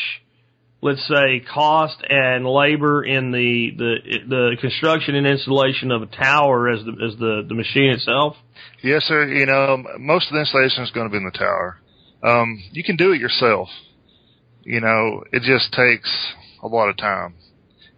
[0.82, 3.94] let's say, cost and labor in the the
[4.28, 8.36] the construction and installation of a tower as the as the the machine itself?
[8.82, 9.26] Yes, sir.
[9.26, 11.78] You know, most of the installation is going to be in the tower.
[12.22, 13.68] Um, you can do it yourself.
[14.62, 16.10] You know, it just takes
[16.62, 17.34] a lot of time.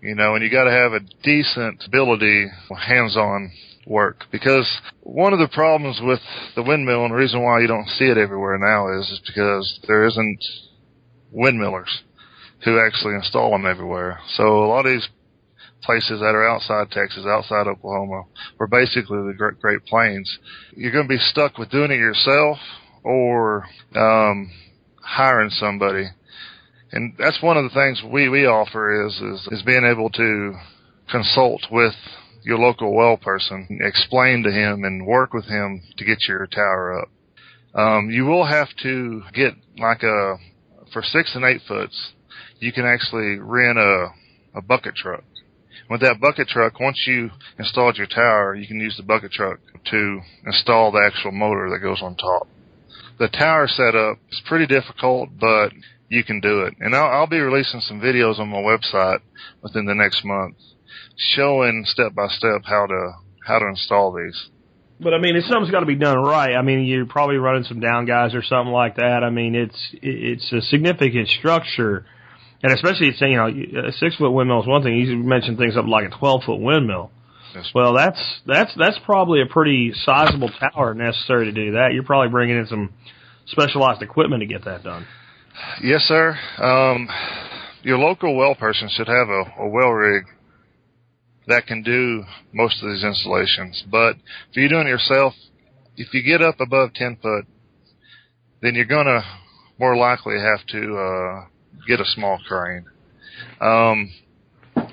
[0.00, 3.52] You know, and you got to have a decent ability, hands-on
[3.86, 4.24] work.
[4.32, 4.68] Because
[5.02, 6.18] one of the problems with
[6.56, 9.80] the windmill, and the reason why you don't see it everywhere now, is, is because
[9.86, 10.44] there isn't
[11.32, 12.00] windmillers
[12.64, 14.20] who actually install them everywhere.
[14.34, 15.08] So a lot of these
[15.82, 18.22] places that are outside Texas, outside Oklahoma,
[18.58, 20.38] or basically the Great, Great Plains,
[20.76, 22.58] you're going to be stuck with doing it yourself
[23.02, 23.64] or
[23.96, 24.50] um,
[25.02, 26.06] hiring somebody.
[26.92, 30.54] And that's one of the things we, we offer is, is is being able to
[31.10, 31.94] consult with
[32.44, 37.00] your local well person, explain to him and work with him to get your tower
[37.00, 37.08] up.
[37.74, 40.36] Um, you will have to get like a
[40.92, 42.12] for six and eight foots.
[42.62, 44.08] You can actually rent a
[44.54, 45.24] a bucket truck.
[45.90, 49.58] With that bucket truck, once you installed your tower, you can use the bucket truck
[49.90, 52.46] to install the actual motor that goes on top.
[53.18, 55.72] The tower setup is pretty difficult, but
[56.08, 56.74] you can do it.
[56.78, 59.20] And I'll, I'll be releasing some videos on my website
[59.62, 60.56] within the next month,
[61.16, 63.12] showing step by step how to
[63.44, 64.50] how to install these.
[65.00, 66.54] But I mean, it's something's got to be done right.
[66.54, 69.24] I mean, you're probably running some down guys or something like that.
[69.24, 72.06] I mean, it's it's a significant structure,
[72.62, 73.48] and especially it's you know
[73.88, 74.96] a six foot windmill is one thing.
[74.96, 77.10] You mentioned things up like a twelve foot windmill.
[77.54, 77.70] Yes.
[77.74, 81.92] Well, that's that's that's probably a pretty sizable tower necessary to do that.
[81.92, 82.94] You're probably bringing in some
[83.46, 85.06] specialized equipment to get that done.
[85.82, 86.38] Yes, sir.
[86.58, 87.08] Um,
[87.82, 90.24] your local well person should have a, a well rig
[91.46, 93.84] that can do most of these installations.
[93.90, 94.16] But
[94.50, 95.34] if you're doing it yourself,
[95.96, 97.46] if you get up above 10 foot,
[98.60, 99.22] then you're going to
[99.78, 101.46] more likely have to uh,
[101.86, 102.86] get a small crane.
[103.60, 104.10] Um,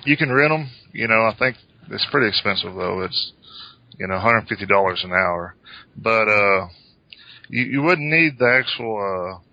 [0.06, 0.70] you can rent them.
[0.94, 1.58] You know, I think
[1.90, 3.02] it's pretty expensive though.
[3.02, 3.34] It's
[4.00, 5.56] you know, $150 an hour.
[5.96, 6.68] But uh,
[7.50, 9.44] you, you wouldn't need the actual uh,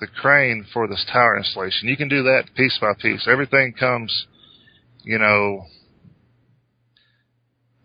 [0.00, 1.88] the crane for this tower installation.
[1.88, 3.26] You can do that piece by piece.
[3.28, 4.26] Everything comes,
[5.02, 5.64] you know,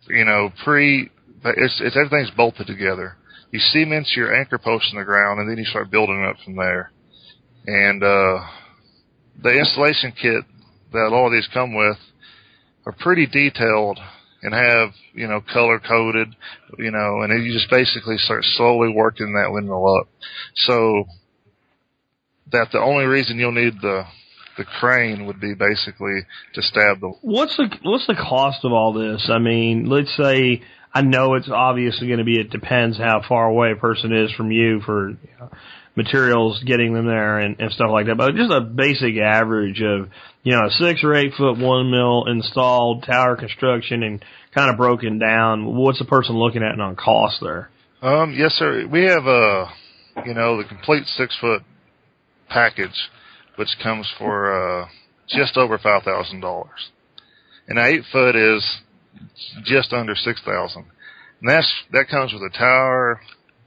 [0.08, 1.10] you know, pre.
[1.45, 3.17] It's, it's everything's bolted together.
[3.51, 6.38] You cement your anchor post in the ground, and then you start building it up
[6.45, 6.91] from there.
[7.65, 8.39] And uh,
[9.41, 10.43] the installation kit
[10.91, 11.98] that all of these come with
[12.86, 14.00] are pretty detailed
[14.41, 16.36] and have, you know, color coded,
[16.78, 20.08] you know, and you just basically start slowly working that windmill up.
[20.56, 21.06] So
[22.52, 24.04] that the only reason you'll need the
[24.58, 26.22] the crane would be basically
[26.54, 27.12] to stab the.
[27.22, 29.30] What's the what's the cost of all this?
[29.30, 30.62] I mean, let's say
[30.93, 32.39] I know it's obviously going to be.
[32.39, 35.50] It depends how far away a person is from you for you know,
[35.95, 38.17] materials, getting them there, and, and stuff like that.
[38.17, 40.10] But just a basic average of
[40.43, 44.77] you know a six or eight foot one mil installed tower construction and kind of
[44.77, 45.75] broken down.
[45.75, 47.69] What's the person looking at and on cost there?
[48.01, 48.86] Um, yes, sir.
[48.88, 49.71] We have a,
[50.25, 51.62] you know, the complete six foot
[52.49, 53.10] package,
[53.56, 54.88] which comes for uh,
[55.29, 56.91] just over five thousand dollars,
[57.67, 58.82] and an eight foot is
[59.63, 60.86] just under six thousand.
[61.39, 63.21] And that's that comes with a tower,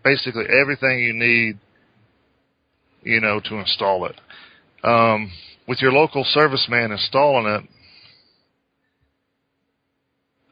[0.05, 1.59] basically everything you need,
[3.07, 4.21] you know, to install it.
[4.83, 5.31] Um,
[5.67, 7.63] with your local serviceman installing it,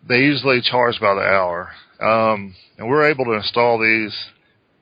[0.09, 4.15] they usually charge by the hour, um, and we're able to install these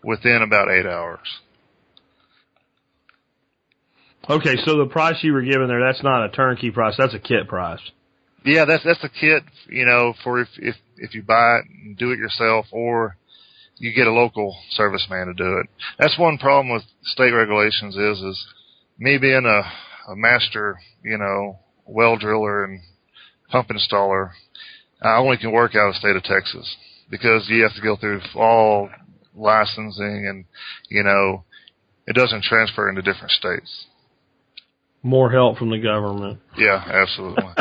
[0.04, 1.26] within about eight hours.
[4.28, 7.18] Okay, so the price you were given there, that's not a turnkey price, that's a
[7.18, 7.80] kit price.
[8.44, 11.96] Yeah, that's that's a kit, you know, for if if if you buy it and
[11.96, 13.16] do it yourself or
[13.82, 15.66] you get a local serviceman to do it.
[15.98, 18.46] That's one problem with state regulations is is
[18.96, 22.80] me being a, a master, you know, well driller and
[23.50, 24.30] pump installer,
[25.02, 26.76] I only can work out of the state of Texas
[27.10, 28.88] because you have to go through all
[29.34, 30.44] licensing and,
[30.88, 31.42] you know,
[32.06, 33.86] it doesn't transfer into different states.
[35.02, 36.38] More help from the government.
[36.56, 37.52] Yeah, absolutely.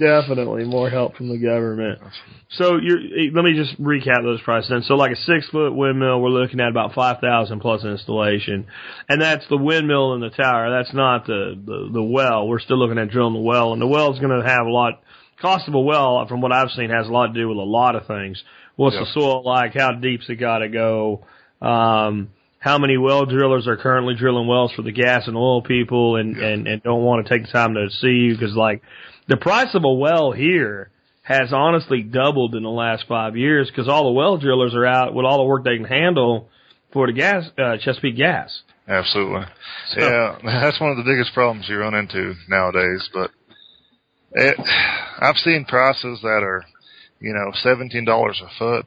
[0.00, 1.98] Definitely more help from the government.
[2.52, 2.98] So you're,
[3.32, 4.82] let me just recap those prices then.
[4.82, 8.66] So like a six foot windmill, we're looking at about 5000 plus installation.
[9.10, 10.70] And that's the windmill and the tower.
[10.70, 12.48] That's not the, the, the well.
[12.48, 14.70] We're still looking at drilling the well and the well is going to have a
[14.70, 15.02] lot,
[15.40, 17.60] cost of a well from what I've seen has a lot to do with a
[17.60, 18.42] lot of things.
[18.76, 19.00] What's Yeah.
[19.02, 19.74] the soil like?
[19.74, 21.26] How deep's it got to go?
[21.60, 26.16] Um, how many well drillers are currently drilling wells for the gas and oil people
[26.16, 26.46] and, Yeah.
[26.46, 28.82] and, and don't want to take the time to see you because like
[29.30, 30.90] the price of a well here
[31.22, 35.14] has honestly doubled in the last five years because all the well drillers are out
[35.14, 36.48] with all the work they can handle
[36.92, 38.62] for the gas, uh, Chesapeake gas.
[38.88, 39.46] Absolutely.
[39.90, 43.08] So- Yeah, that's one of the biggest problems you run into nowadays.
[43.14, 43.30] But
[44.32, 44.56] it,
[45.20, 46.64] I've seen prices that are,
[47.20, 48.86] you know, seventeen dollars a foot.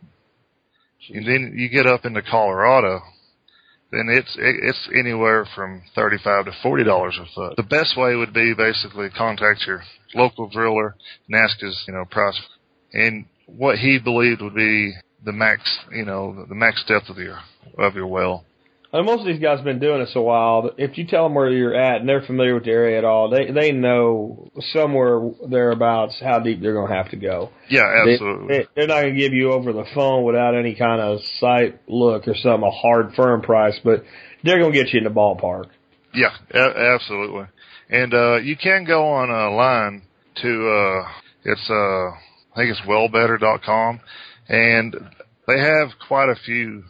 [1.13, 3.01] And then you get up into Colorado,
[3.93, 7.55] then it's it, it's anywhere from thirty-five to forty dollars a foot.
[7.55, 9.83] The best way would be basically contact your
[10.15, 10.95] local driller
[11.27, 12.39] and ask his, you know, price
[12.93, 14.93] and what he believed would be
[15.25, 17.39] the max, you know, the max depth of your
[17.77, 18.45] of your well.
[18.93, 20.69] And most of these guys have been doing this a while.
[20.77, 23.27] If you tell them where you're at and they're familiar with the area at all,
[23.27, 27.49] they they know somewhere thereabouts how deep they're going to have to go.
[27.69, 28.47] Yeah, absolutely.
[28.49, 31.81] They, they're not going to give you over the phone without any kind of site
[31.87, 34.03] look or something, a hard firm price, but
[34.43, 35.69] they're going to get you in the ballpark.
[36.13, 37.47] Yeah, a- absolutely.
[37.89, 40.03] And uh you can go on uh, line
[40.41, 41.07] to uh
[41.43, 43.99] it's uh I think it's wellbetter.com
[44.47, 44.95] and
[45.47, 46.83] they have quite a few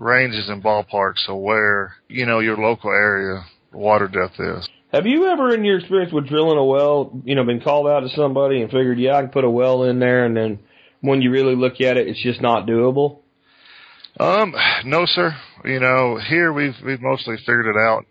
[0.00, 4.68] ranges and ballparks of where, you know, your local area water depth is.
[4.92, 8.00] Have you ever, in your experience with drilling a well, you know, been called out
[8.00, 10.60] to somebody and figured, yeah, I can put a well in there, and then
[11.00, 13.18] when you really look at it, it's just not doable?
[14.18, 14.54] Um,
[14.84, 15.36] no, sir.
[15.64, 18.04] You know, here we've we've mostly figured it out.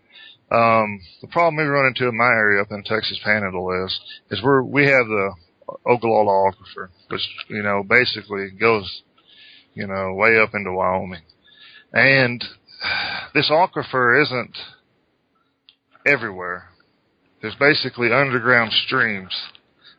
[0.50, 4.00] Um, the problem we run into in my area up in Texas Panhandle is
[4.30, 5.32] is we're we have the
[5.84, 9.02] Ogallala Aquifer, which you know basically goes,
[9.74, 11.22] you know, way up into Wyoming,
[11.92, 12.44] and
[13.34, 14.56] this aquifer isn't
[16.06, 16.68] everywhere.
[17.40, 19.34] There's basically underground streams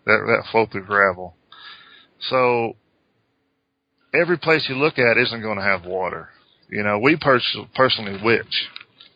[0.06, 1.36] that that flow through gravel.
[2.30, 2.74] So
[4.14, 6.30] every place you look at isn't going to have water.
[6.70, 8.68] You know, we pers- personally witch.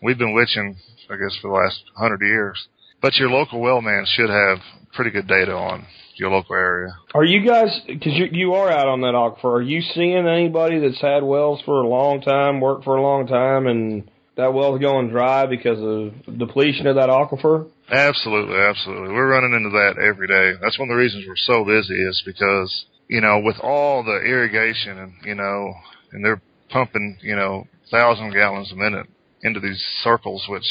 [0.01, 0.77] We've been witching,
[1.09, 2.67] I guess, for the last hundred years.
[3.01, 4.59] but your local well man should have
[4.93, 5.85] pretty good data on
[6.15, 6.95] your local area.
[7.13, 10.79] Are you guys, because you, you are out on that aquifer, are you seeing anybody
[10.79, 14.79] that's had wells for a long time, worked for a long time, and that well's
[14.79, 17.69] going dry because of depletion of that aquifer?
[17.91, 19.13] Absolutely, absolutely.
[19.13, 20.57] We're running into that every day.
[20.61, 24.17] That's one of the reasons we're so busy is because, you know, with all the
[24.25, 25.73] irrigation and, you know,
[26.11, 29.07] and they're pumping, you know, thousand gallons a minute
[29.43, 30.65] into these circles, which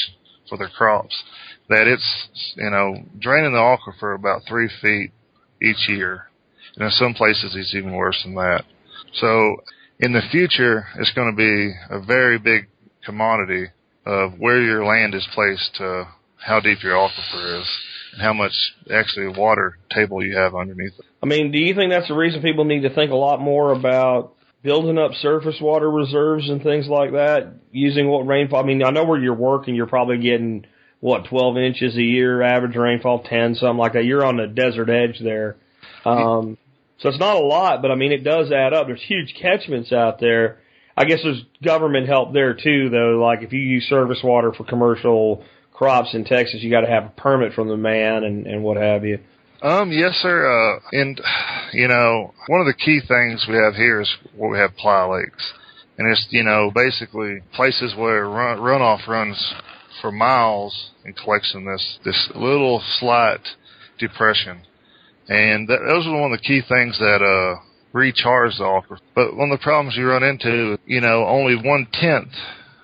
[0.49, 1.23] for their crops,
[1.69, 5.11] that it's, you know, draining the aquifer about three feet
[5.63, 6.27] each year.
[6.75, 8.63] And in some places it's even worse than that.
[9.13, 9.57] So
[9.99, 12.67] in the future, it's going to be a very big
[13.05, 13.67] commodity
[14.05, 16.07] of where your land is placed to
[16.37, 17.67] how deep your aquifer is
[18.13, 18.51] and how much
[18.93, 21.05] actually water table you have underneath it.
[21.21, 23.71] I mean, do you think that's the reason people need to think a lot more
[23.71, 28.61] about building up surface water reserves and things like that, using what rainfall?
[28.61, 30.65] I mean, I know where you're working, you're probably getting
[31.03, 34.05] what 12 inches a year, average rainfall 10, something like that.
[34.05, 35.57] You're on the desert edge there,
[36.05, 36.57] um,
[36.99, 38.87] so it's not a lot, but I mean it does add up.
[38.87, 40.59] There's huge catchments out there.
[40.95, 43.19] I guess there's government help there too, though.
[43.21, 45.43] Like if you use surface water for commercial
[45.73, 48.77] crops in Texas, you got to have a permit from the man and and what
[48.77, 49.19] have you.
[49.61, 50.47] Um, yes, sir.
[50.47, 51.19] Uh, and
[51.73, 55.11] you know, one of the key things we have here is what we have playa
[55.11, 55.51] lakes,
[55.97, 59.53] and it's you know basically places where run, runoff runs
[60.03, 63.39] for miles and collects in this this little slight
[63.97, 64.61] depression,
[65.29, 67.59] and that, those are one of the key things that uh
[67.93, 68.97] recharge the aquifer.
[69.15, 72.33] But one of the problems you run into, you know, only one tenth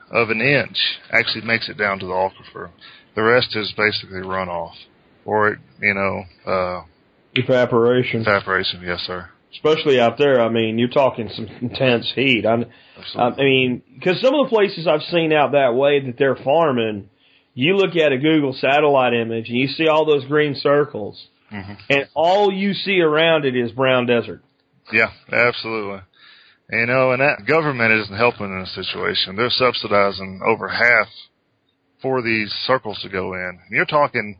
[0.09, 0.77] of an inch
[1.11, 2.69] actually makes it down to the aquifer.
[3.15, 4.75] The rest is basically runoff,
[5.25, 6.83] or it, you know, uh,
[7.35, 8.81] Evaporation, evaporation.
[8.83, 9.29] Yes, sir.
[9.53, 10.41] Especially out there.
[10.41, 12.45] I mean, you're talking some intense heat.
[12.45, 12.65] I,
[13.17, 17.09] I mean, because some of the places I've seen out that way that they're farming,
[17.53, 21.77] you look at a Google satellite image and you see all those green circles, Mhm.
[21.89, 24.43] and all you see around it is brown desert.
[24.93, 26.01] Yeah, absolutely.
[26.71, 29.35] You know, and that government isn't helping in this situation.
[29.35, 31.07] They're subsidizing over half
[32.03, 33.59] for these circles to go in.
[33.71, 34.39] You're talking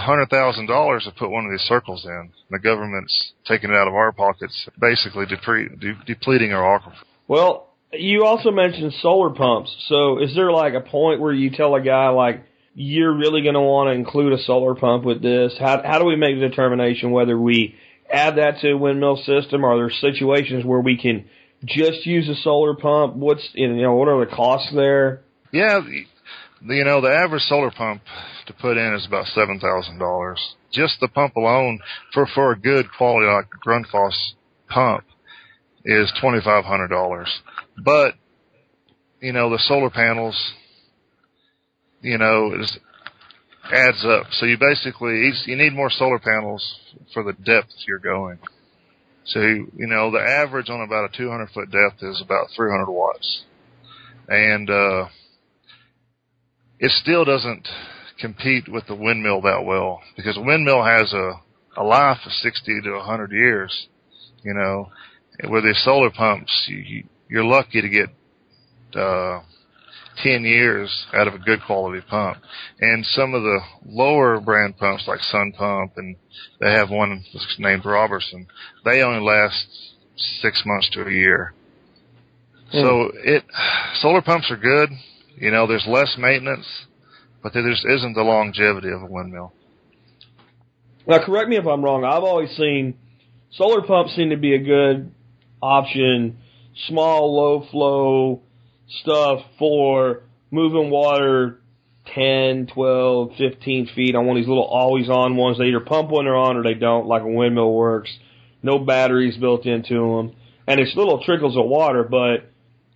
[0.00, 2.30] hundred thousand dollars to put one of these circles in.
[2.50, 6.94] The government's taking it out of our pockets, basically depre- de- depleting our aquifer.
[7.28, 9.74] Well, you also mentioned solar pumps.
[9.88, 13.54] So is there like a point where you tell a guy like you're really going
[13.54, 15.54] to want to include a solar pump with this?
[15.58, 17.74] How how do we make the determination whether we
[18.10, 19.64] add that to a windmill system?
[19.64, 21.26] Are there situations where we can
[21.64, 23.14] just use a solar pump?
[23.14, 25.22] What's you know what are the costs there?
[25.52, 25.80] Yeah,
[26.64, 28.02] you know, the average solar pump
[28.52, 30.56] to put in is about seven thousand dollars.
[30.72, 31.80] Just the pump alone
[32.12, 34.32] for for a good quality like Grundfos
[34.68, 35.04] pump
[35.84, 37.40] is twenty five hundred dollars.
[37.82, 38.14] But
[39.20, 40.36] you know, the solar panels,
[42.00, 42.78] you know, is
[43.72, 44.26] adds up.
[44.32, 46.78] So you basically you need more solar panels
[47.14, 48.38] for the depth you're going.
[49.24, 52.70] So you know, the average on about a two hundred foot depth is about three
[52.70, 53.42] hundred watts,
[54.28, 55.06] and uh
[56.80, 57.68] it still doesn't
[58.18, 61.32] compete with the windmill that well because a windmill has a
[61.76, 63.88] a life of 60 to 100 years,
[64.42, 64.90] you know.
[65.44, 68.10] With these solar pumps, you, you, you're lucky to get
[68.94, 69.40] uh
[70.22, 72.38] 10 years out of a good quality pump.
[72.80, 76.16] And some of the lower brand pumps like Sun Pump and
[76.60, 78.46] they have one that's named Robertson,
[78.84, 79.66] they only last
[80.42, 81.54] 6 months to a year.
[82.72, 83.44] So it
[84.00, 84.90] solar pumps are good.
[85.36, 86.66] You know, there's less maintenance,
[87.42, 89.52] but there just isn't the longevity of a windmill.
[91.06, 92.04] Now, correct me if I'm wrong.
[92.04, 92.94] I've always seen
[93.50, 95.12] solar pumps seem to be a good
[95.60, 96.38] option,
[96.86, 98.42] small, low flow
[99.00, 101.58] stuff for moving water
[102.14, 105.58] 10, 12, 15 feet on one of these little always on ones.
[105.58, 108.10] They either pump when they're on or they don't, like a windmill works.
[108.62, 110.36] No batteries built into them.
[110.66, 112.51] And it's little trickles of water, but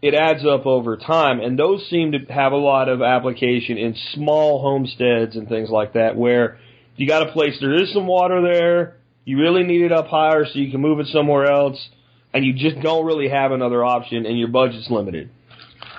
[0.07, 1.41] it adds up over time.
[1.41, 5.95] And those seem to have a lot of application in small homesteads and things like
[5.95, 6.59] that where
[6.97, 8.97] you got a place there is some water there.
[9.25, 11.89] You really need it up higher so you can move it somewhere else,
[12.33, 15.31] and you just don't really have another option, and your budget's limited.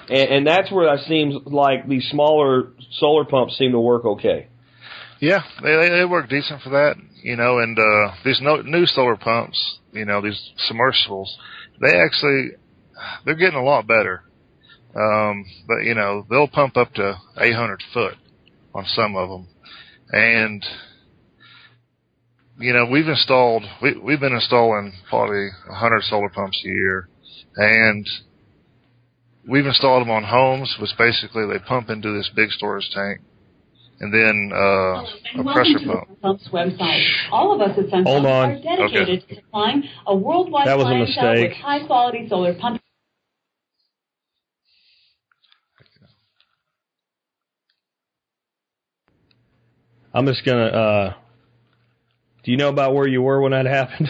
[0.09, 4.47] And, and that's where it seems like these smaller solar pumps seem to work okay.
[5.19, 7.59] Yeah, they they, they work decent for that, you know.
[7.59, 11.37] And uh, these no, new solar pumps, you know, these submersibles,
[11.81, 12.51] they actually
[13.25, 14.23] they're getting a lot better.
[14.95, 18.15] Um, but you know, they'll pump up to 800 foot
[18.73, 19.47] on some of them,
[20.11, 20.65] and
[22.59, 27.09] you know, we've installed we we've been installing probably 100 solar pumps a year,
[27.55, 28.07] and
[29.47, 33.19] we've installed them on homes, which basically they pump into this big storage tank,
[33.99, 35.03] and then uh,
[35.35, 36.21] And a pressure to the pump.
[36.21, 37.03] Pump's website.
[37.31, 38.51] All of us at Sun Hold Pump on.
[38.51, 39.35] are dedicated Okay.
[39.35, 41.49] to supplying a worldwide That was a clientele mistake.
[41.49, 42.76] with high quality solar pump
[50.17, 50.65] I'm just gonna.
[50.65, 51.13] uh
[52.43, 54.09] Do you know about where you were when that happened?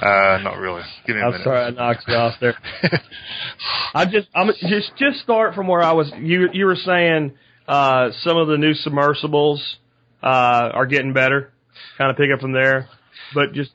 [0.00, 0.80] Uh, not really.
[1.06, 1.44] Give me a I'm minute.
[1.44, 2.54] sorry I knocked you off there.
[3.94, 6.10] I just, I'm just, just start from where I was.
[6.18, 7.32] You, you were saying
[7.68, 9.76] uh, some of the new submersibles
[10.22, 11.52] uh, are getting better.
[11.98, 12.88] Kind of pick up from there,
[13.34, 13.72] but just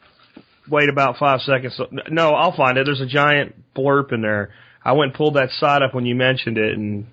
[0.68, 1.80] wait about five seconds.
[2.09, 2.86] No, I'll find it.
[2.86, 4.51] There's a giant blurb in there.
[4.84, 7.05] I went and pulled that site up when you mentioned it, and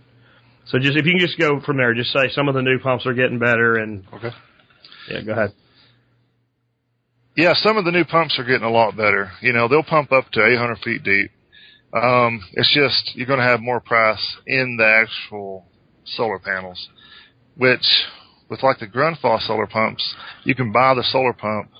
[0.66, 2.78] so just if you can just go from there, just say some of the new
[2.78, 4.30] pumps are getting better, and Okay.
[5.10, 5.52] yeah, go ahead.
[7.36, 9.32] Yeah, some of the new pumps are getting a lot better.
[9.40, 11.30] You know, they'll pump up to 800 feet deep.
[11.94, 15.66] Um, it's just you're going to have more price in the actual
[16.04, 16.88] solar panels,
[17.56, 17.84] which
[18.48, 21.70] with like the Grundfos solar pumps, you can buy the solar pump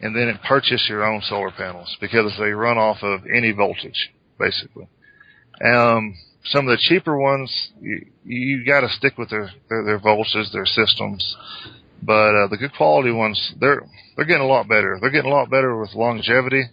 [0.00, 4.86] and then purchase your own solar panels because they run off of any voltage, basically.
[5.64, 6.14] Um,
[6.50, 10.52] some of the cheaper ones, you, you got to stick with their, their their voltages,
[10.52, 11.36] their systems.
[12.02, 13.82] But uh, the good quality ones, they're
[14.16, 14.98] they're getting a lot better.
[15.00, 16.64] They're getting a lot better with longevity,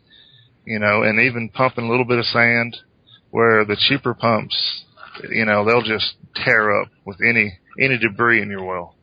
[0.66, 2.78] you know, and even pumping a little bit of sand.
[3.32, 4.84] Where the cheaper pumps,
[5.32, 8.96] you know, they'll just tear up with any any debris in your well.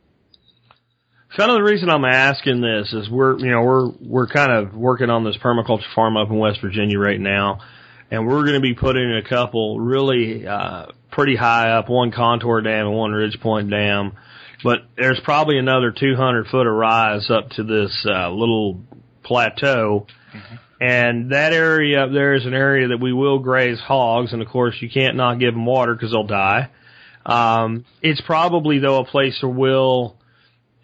[1.35, 4.73] Kind of the reason I'm asking this is we're you know we're we're kind of
[4.73, 7.59] working on this permaculture farm up in West Virginia right now,
[8.11, 12.61] and we're going to be putting a couple really uh, pretty high up, one contour
[12.61, 14.11] dam and one ridge point dam,
[14.63, 18.81] but there's probably another 200 foot of rise up to this uh, little
[19.23, 20.05] plateau.
[20.81, 24.47] And that area up there is an area that we will graze hogs, and of
[24.47, 26.69] course you can't not give them water because they'll die.
[27.25, 30.17] Um, it's probably though a place where we'll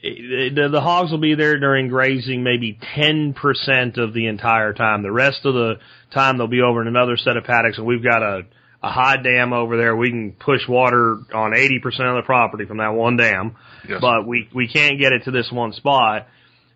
[0.04, 5.02] Eh, the, the hogs will be there during grazing maybe 10% of the entire time.
[5.04, 5.76] The rest of the
[6.14, 8.42] time they'll be over in another set of paddocks and we've got a,
[8.84, 9.96] a high dam over there.
[9.96, 13.56] We can push water on 80% of the property from that one dam,
[13.90, 14.00] Yes.
[14.02, 16.28] but we, we can't get it to this one spot.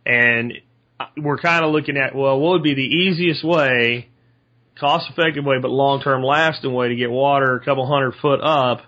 [0.05, 0.53] And
[0.99, 4.09] uh, we're kind of looking at, well, what would be the easiest way,
[4.79, 8.39] cost effective way, but long term lasting way to get water a couple hundred foot
[8.41, 8.81] up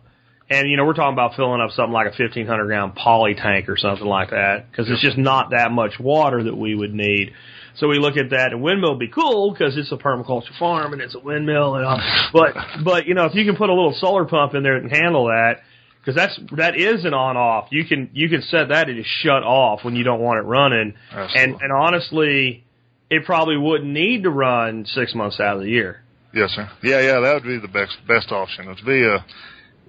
[0.54, 3.70] and you know, we're talking about filling up something like a 1500 gallon poly tank
[3.70, 7.34] or something like that because it's just not that much water that we would need.
[7.76, 10.94] So we look at that and windmill would be cool because it's a permaculture farm
[10.94, 12.00] and it's a windmill and all.
[12.32, 14.92] But, but you know, if you can put a little solar pump in there and
[14.92, 15.62] handle that,
[16.00, 17.70] because that's, that is an on off.
[17.72, 20.44] You can, you can set that to just shut off when you don't want it
[20.44, 20.94] running.
[21.36, 22.64] And, and honestly,
[23.10, 26.02] it probably wouldn't need to run six months out of the year.
[26.34, 26.70] Yes, sir.
[26.84, 28.68] Yeah, yeah, that would be the best best option.
[28.68, 29.24] It'd be a,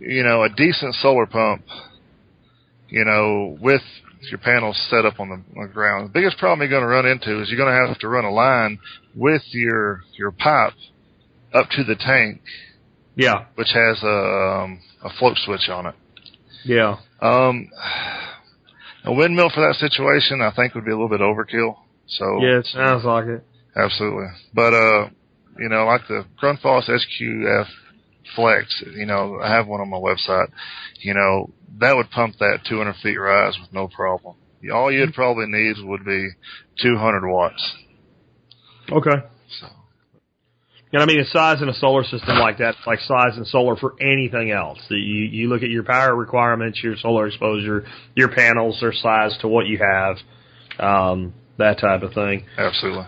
[0.00, 1.62] you know, a decent solar pump,
[2.88, 3.82] you know, with
[4.30, 6.08] your panels set up on the, on the ground.
[6.08, 8.24] The biggest problem you're going to run into is you're going to have to run
[8.24, 8.78] a line
[9.14, 10.72] with your your pipe
[11.52, 12.40] up to the tank,
[13.16, 13.44] Yeah.
[13.54, 14.06] which has a
[14.64, 15.94] um, a float switch on it.
[16.64, 16.96] Yeah.
[17.20, 17.68] Um,
[19.04, 21.76] a windmill for that situation, I think, would be a little bit overkill.
[22.06, 23.44] So Yeah, it sounds like it.
[23.76, 24.28] Absolutely.
[24.54, 25.08] But, uh,
[25.58, 27.66] you know, like the Grundfos SQF
[28.34, 30.48] Flex, you know, I have one on my website,
[31.00, 34.36] you know, that would pump that 200 feet rise with no problem.
[34.72, 36.30] All you'd probably need would be
[36.80, 37.74] 200 watts.
[38.90, 39.26] Okay.
[39.60, 39.66] So,
[40.92, 43.76] And I mean, the size in a solar system like that, like size in solar
[43.76, 44.78] for anything else.
[44.88, 49.40] That you you look at your power requirements, your solar exposure, your panels are sized
[49.40, 50.16] to what you have,
[50.78, 52.46] um, that type of thing.
[52.56, 53.06] absolutely.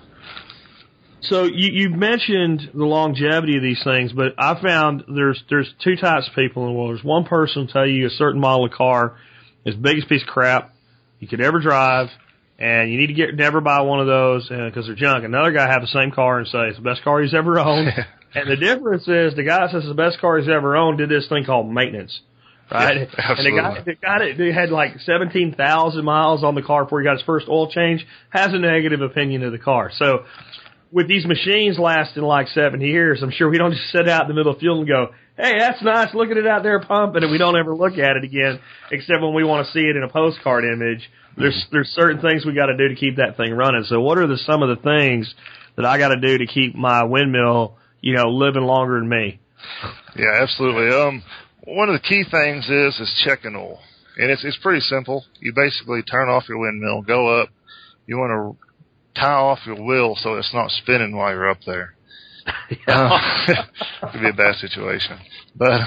[1.29, 5.97] So you you mentioned the longevity of these things, but I found there's there's two
[5.97, 6.91] types of people in the world.
[6.91, 9.17] There's one person will tell you a certain model of car
[9.65, 10.75] is the biggest piece of crap
[11.19, 12.09] you could ever drive,
[12.59, 15.25] and you need to get never buy one of those because they're junk.
[15.25, 17.89] Another guy have the same car and say it's the best car he's ever owned.
[18.35, 20.99] and the difference is the guy that says it's the best car he's ever owned
[20.99, 22.21] did this thing called maintenance.
[22.71, 22.97] Right?
[22.97, 23.95] Yeah, and the guy, absolutely.
[23.95, 27.23] the guy that that had like 17,000 miles on the car before he got his
[27.23, 29.93] first oil change has a negative opinion of the car.
[29.95, 30.25] So
[30.93, 34.29] with these machines lasting like seven years, I'm sure we don't just sit out in
[34.29, 36.81] the middle of the field and go, hey, that's nice, look at it out there
[36.81, 38.59] pumping, and we don't ever look at it again,
[38.91, 41.11] except when we want to see it in a postcard image.
[41.37, 43.85] There's, there's certain things we got to do to keep that thing running.
[43.85, 45.35] So what are the, some of the things
[45.77, 49.39] that I got to do to keep my windmill, you know, living longer than me?
[50.17, 50.97] Yeah, absolutely.
[50.97, 51.23] Um,
[51.67, 53.81] one of the key things is is checking oil,
[54.17, 55.25] and it's it's pretty simple.
[55.41, 57.51] You basically turn off your windmill, go up.
[58.07, 58.66] You want to
[59.19, 61.95] tie off your wheel so it's not spinning while you're up there.
[62.87, 63.19] Uh,
[64.13, 65.19] could be a bad situation.
[65.57, 65.81] But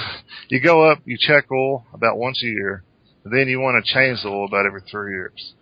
[0.50, 2.84] you go up, you check oil about once a year,
[3.24, 5.54] then you want to change the oil about every three years.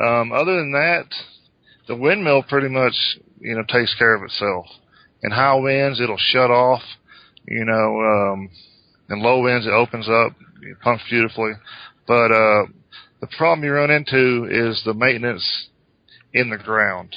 [0.00, 1.06] Um, other than that,
[1.88, 2.94] the windmill pretty much,
[3.40, 4.66] you know, takes care of itself.
[5.22, 6.82] In high winds, it'll shut off,
[7.48, 8.50] you know, um,
[9.10, 11.52] in low winds, it opens up, it pumps beautifully.
[12.06, 12.66] But, uh,
[13.20, 15.68] the problem you run into is the maintenance
[16.36, 17.16] in the ground.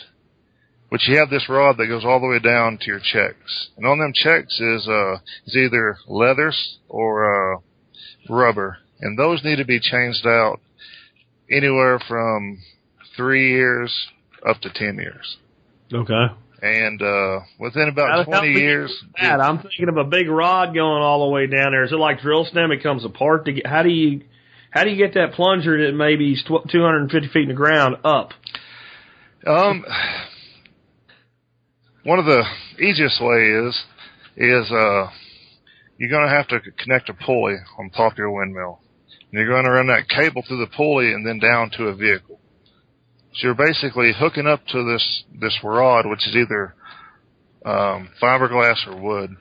[0.89, 3.69] Which you have this rod that goes all the way down to your checks.
[3.77, 7.59] And on them checks is, uh, is either leathers or, uh,
[8.27, 8.77] rubber.
[8.99, 10.59] And those need to be changed out
[11.51, 12.57] anywhere from
[13.15, 13.93] three years
[14.47, 15.37] up to ten years.
[15.93, 16.25] Okay.
[16.61, 19.39] And, uh, within about How- how 20 big years, is that?
[19.41, 21.83] I'm thinking of a big rod going all the way down there.
[21.83, 22.71] Is it like drill stem?
[22.71, 23.67] It comes apart to get.
[23.67, 24.21] How do you
[24.71, 28.33] how do you get that plunger that maybe is 250 feet in the ground up?
[29.47, 29.85] Um,
[32.03, 32.43] one of the
[32.79, 33.83] easiest way is
[34.35, 35.07] is uh,
[35.97, 38.79] you're going to have to connect a pulley on top of your windmill.
[39.31, 41.95] And you're going to run that cable through the pulley and then down to a
[41.95, 42.39] vehicle.
[43.35, 46.75] So you're basically hooking up to this this rod, which is either
[47.65, 49.35] um, fiberglass or wood,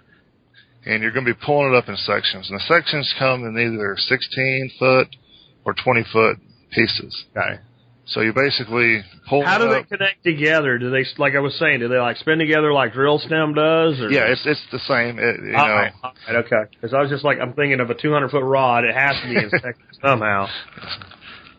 [0.84, 2.50] and you're going to be pulling it up in sections.
[2.50, 5.16] And the sections come in either 16 foot
[5.64, 6.36] or 20 foot
[6.70, 7.24] pieces.
[7.36, 7.60] Okay.
[8.08, 10.78] So you basically pull How do they connect together?
[10.78, 11.80] Do they like I was saying?
[11.80, 14.00] Do they like spin together like drill stem does?
[14.00, 15.18] Or Yeah, it's it's the same.
[15.18, 16.70] It, you know, All right, all right, okay.
[16.70, 18.84] Because I was just like I'm thinking of a 200 foot rod.
[18.84, 20.48] It has to be in sections somehow.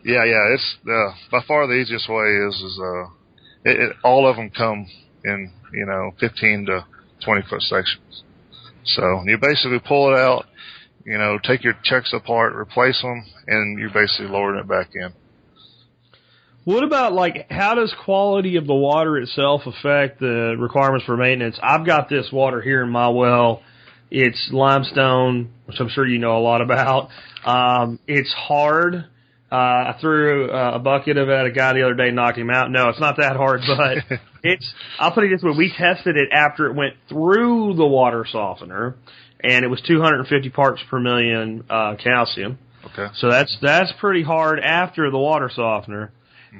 [0.04, 0.54] yeah, yeah.
[0.54, 3.04] It's uh, by far the easiest way is is uh,
[3.64, 4.88] it, it, all of them come
[5.24, 6.84] in you know 15 to
[7.24, 8.24] 20 foot sections.
[8.84, 10.46] So you basically pull it out,
[11.04, 15.12] you know, take your checks apart, replace them, and you're basically lowering it back in.
[16.70, 21.58] What about like how does quality of the water itself affect the requirements for maintenance?
[21.60, 23.62] I've got this water here in my well.
[24.08, 27.08] It's limestone, which I'm sure you know a lot about.
[27.44, 28.94] Um, it's hard.
[29.50, 32.38] Uh, I threw uh, a bucket of it at a guy the other day, knocked
[32.38, 32.70] him out.
[32.70, 34.72] No, it's not that hard, but it's.
[35.00, 38.94] I'll put it this way: we tested it after it went through the water softener,
[39.42, 42.60] and it was 250 parts per million uh, calcium.
[42.92, 43.08] Okay.
[43.16, 46.12] So that's that's pretty hard after the water softener.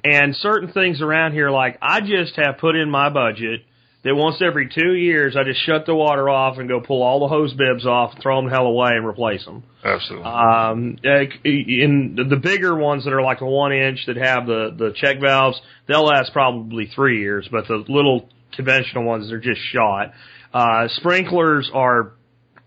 [0.04, 3.62] And certain things around here, like I just have put in my budget
[4.02, 7.20] that once every two years I just shut the water off and go pull all
[7.20, 9.62] the hose bibs off, throw them the hell away, and replace them.
[9.84, 10.26] Absolutely.
[10.26, 10.96] Um,
[11.44, 15.20] in the bigger ones that are like a one inch that have the the check
[15.20, 17.48] valves, they'll last probably three years.
[17.50, 20.12] But the little conventional ones are just shot.
[20.52, 22.12] Uh, sprinklers are,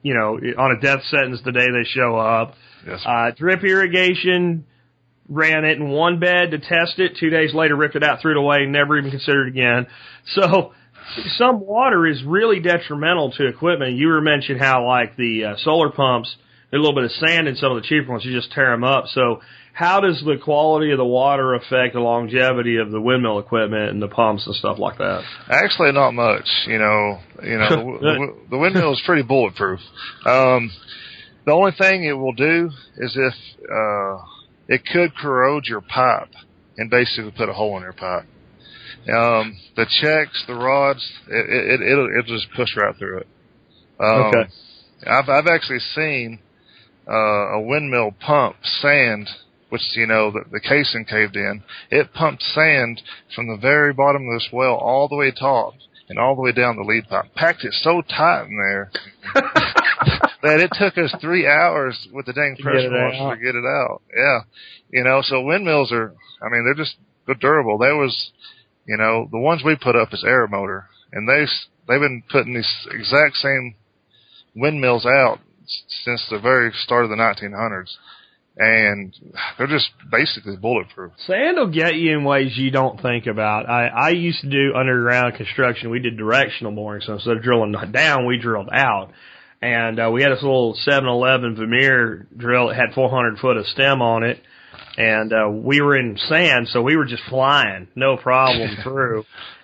[0.03, 2.55] you know, on a death sentence the day they show up.
[2.88, 3.01] yes.
[3.05, 4.65] Uh, drip irrigation,
[5.30, 7.17] ran it in one bed to test it.
[7.19, 9.88] Two days later, ripped it out, threw it away, never even considered again.
[10.36, 10.74] So
[11.38, 13.93] some water is really detrimental to equipment.
[13.93, 16.36] You were mentioning how like the uh, solar pumps,
[16.71, 18.26] a little bit of sand in some of the cheaper ones.
[18.26, 19.05] You just tear them up.
[19.07, 19.41] So
[19.74, 24.01] how does the quality of the water affect the longevity of the windmill equipment and
[24.01, 25.24] the pumps and stuff like that?
[25.49, 26.47] Actually, not much.
[26.67, 29.80] You know, you know, the, the windmill is pretty bulletproof.
[30.26, 30.71] Um,
[31.45, 33.34] the only thing it will do is if
[33.69, 34.24] uh,
[34.68, 36.30] it could corrode your pipe
[36.78, 38.26] and basically put a hole in your pipe.
[39.07, 43.28] Um, the checks, the rods, it, it, it'll, it'll just push right through it.
[43.99, 44.49] Um, Okay.
[45.05, 46.39] I've, I've actually seen
[47.07, 47.14] uh,
[47.57, 49.30] a windmill pump sand,
[49.70, 51.64] which you know the, the casing caved in.
[51.89, 53.01] It pumped sand
[53.36, 55.74] from the very bottom of this well all the way top
[56.07, 57.34] and all the way down the lead pipe.
[57.36, 58.91] Packed it so tight in there
[60.43, 64.01] that it took us three hours with the dang pressure washer to get it out.
[64.15, 64.39] Yeah,
[64.91, 66.13] you know, so windmills are.
[66.41, 67.77] I mean, they're just they're durable.
[67.77, 68.31] There was,
[68.85, 70.83] you know, the ones we put up is Aermotor,
[71.13, 71.45] and they
[71.87, 73.75] they've been putting these exact same
[74.53, 75.39] windmills out
[76.03, 77.95] since the very start of the 1900s,
[78.57, 79.15] and
[79.57, 81.13] they're just basically bulletproof.
[81.25, 83.69] Sand will get you in ways you don't think about.
[83.69, 85.89] I, I used to do underground construction.
[85.89, 89.11] We did directional boring, so instead of drilling down, we drilled out.
[89.64, 94.01] And uh, we had this little 7-Eleven Vermeer drill that had 400 foot of stem
[94.01, 94.41] on it.
[94.97, 99.24] And uh, we were in sand, so we were just flying, no problem through.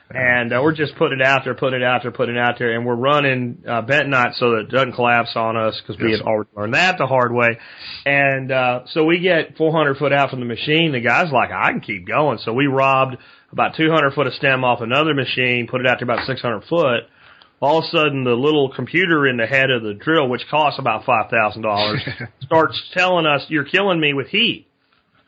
[0.10, 2.56] And uh, we're just putting it out there, putting it out there, putting it out
[2.58, 6.12] there, and we're running uh, bentonite so that it doesn't collapse on us because we
[6.12, 6.20] Yes.
[6.20, 7.60] had already learned that the hard way.
[8.08, 10.94] And uh, so we get 400 foot out from the machine.
[10.94, 12.40] The guy's like, I can keep going.
[12.40, 13.18] So we robbed
[13.52, 17.02] about 200 foot of stem off another machine, put it out to about 600 foot.
[17.62, 20.80] All of a sudden, the little computer in the head of the drill, which costs
[20.80, 22.02] about five thousand dollars,
[22.42, 24.68] starts telling us, "You're killing me with heat."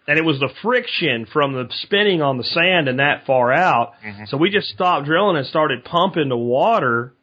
[0.07, 3.93] And it was the friction from the spinning on the sand and that far out.
[4.03, 4.23] Mm-hmm.
[4.27, 7.13] So we just stopped drilling and started pumping the water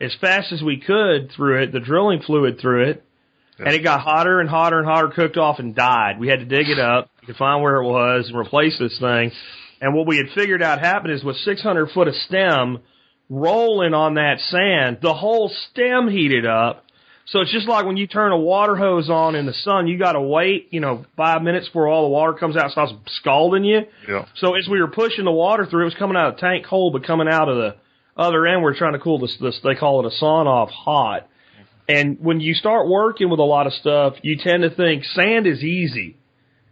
[0.00, 3.04] as fast as we could through it, the drilling fluid through it.
[3.58, 6.18] and it got hotter and hotter and hotter, cooked off and died.
[6.18, 8.98] We had to dig it up, we could find where it was and replace this
[8.98, 9.32] thing.
[9.80, 12.78] And what we had figured out happened is with 600 foot of stem
[13.28, 16.84] rolling on that sand, the whole stem heated up.
[17.26, 19.98] So it's just like when you turn a water hose on in the sun, you
[19.98, 23.64] gotta wait, you know, five minutes before all the water comes out and starts scalding
[23.64, 23.82] you.
[24.06, 24.26] Yeah.
[24.36, 26.66] So as we were pushing the water through, it was coming out of the tank
[26.66, 27.76] cold, but coming out of the
[28.16, 31.26] other end, we're trying to cool this, this they call it a sawn off hot.
[31.88, 35.46] And when you start working with a lot of stuff, you tend to think sand
[35.46, 36.16] is easy.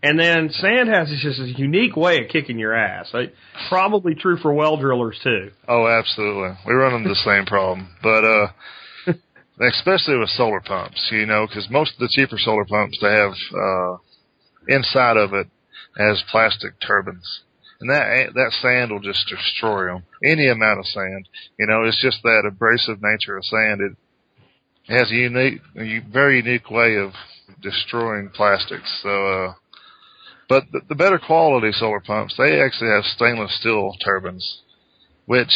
[0.04, 3.14] And then sand has just a unique way of kicking your ass.
[3.68, 5.52] Probably true for well drillers too.
[5.68, 6.56] Oh, absolutely.
[6.66, 8.46] We run into the same problem, but uh,
[9.60, 13.32] especially with solar pumps, you know, because most of the cheaper solar pumps they have
[13.54, 13.96] uh,
[14.66, 15.46] inside of it
[15.96, 17.42] has plastic turbines,
[17.80, 20.02] and that that sand will just destroy them.
[20.24, 21.28] Any amount of sand,
[21.60, 23.80] you know, it's just that abrasive nature of sand.
[23.80, 23.92] It,
[24.88, 27.12] it has a unique, a very unique way of
[27.62, 29.00] destroying plastics.
[29.04, 29.26] So.
[29.26, 29.52] uh
[30.52, 34.60] but the, the better quality solar pumps, they actually have stainless steel turbines,
[35.24, 35.54] which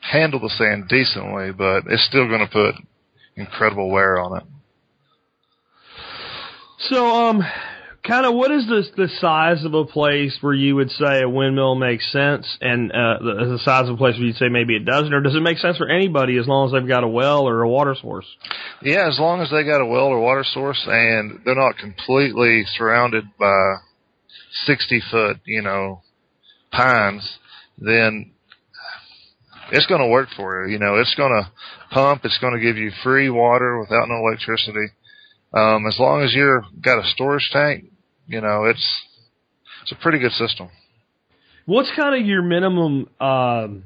[0.00, 2.74] handle the sand decently, but it's still going to put
[3.34, 4.42] incredible wear on it.
[6.80, 7.42] So, um,
[8.06, 11.28] kind of what is the the size of a place where you would say a
[11.28, 14.74] windmill makes sense, and uh, the, the size of a place where you'd say maybe
[14.74, 17.08] it doesn't, or does it make sense for anybody as long as they've got a
[17.08, 18.26] well or a water source?
[18.82, 22.64] Yeah, as long as they got a well or water source and they're not completely
[22.76, 23.76] surrounded by
[24.66, 26.02] 60 foot, you know,
[26.72, 27.38] pines,
[27.78, 28.32] then
[29.70, 30.72] it's going to work for you.
[30.72, 31.50] You know, it's going to
[31.92, 32.24] pump.
[32.24, 34.88] It's going to give you free water without no electricity.
[35.54, 37.91] Um, as long as you're got a storage tank,
[38.26, 39.02] you know, it's
[39.82, 40.68] it's a pretty good system.
[41.66, 43.84] What's kind of your minimum um,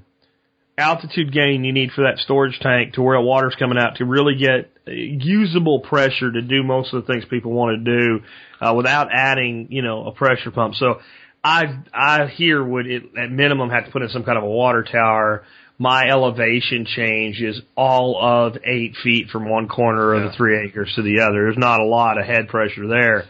[0.78, 4.37] altitude gain you need for that storage tank to where water's coming out to really
[4.37, 8.20] get usable pressure to do most of the things people want to do
[8.61, 10.74] uh, without adding, you know, a pressure pump.
[10.74, 11.01] So
[11.43, 14.49] I I here would it, at minimum have to put in some kind of a
[14.49, 15.45] water tower.
[15.78, 20.28] My elevation change is all of eight feet from one corner of Yeah.
[20.28, 21.44] the three acres to the other.
[21.44, 23.24] There's not a lot of head pressure there.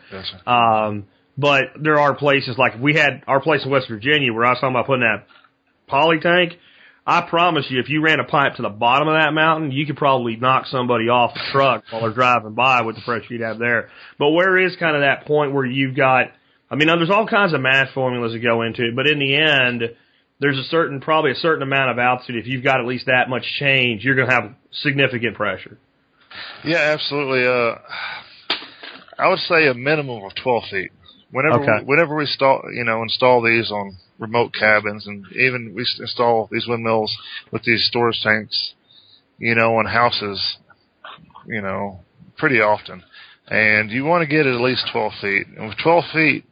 [0.47, 1.05] Um,
[1.37, 4.61] but there are places like we had our place in West Virginia where I was
[4.61, 5.27] talking about putting that
[5.89, 6.57] poly tank.
[7.09, 9.87] I promise you, if you ran a pipe to the bottom of that mountain, you
[9.87, 13.43] could probably knock somebody off the truck while they're driving by with the pressure you'd
[13.43, 13.91] have there.
[14.19, 16.33] But where is kind of that point where you've got,
[16.71, 19.37] I mean, there's all kinds of math formulas that go into it, but in the
[19.37, 19.83] end,
[20.39, 22.37] there's a certain, probably a certain amount of altitude.
[22.37, 25.79] If you've got at least that much change, you're going to have significant pressure.
[26.65, 27.47] Yeah, absolutely.
[27.47, 27.77] Uh,
[29.19, 30.91] I would say a minimum of 12 feet.
[31.31, 31.85] Whenever, Okay.
[31.85, 36.67] whenever we install, you know, install these on remote cabins and even we install these
[36.67, 37.15] windmills
[37.51, 38.75] with these storage tanks,
[39.39, 40.59] you know, on houses,
[41.47, 42.01] you know,
[42.37, 43.03] pretty often.
[43.49, 45.47] And you want to get at least 12 feet.
[45.57, 46.45] And with 12 feet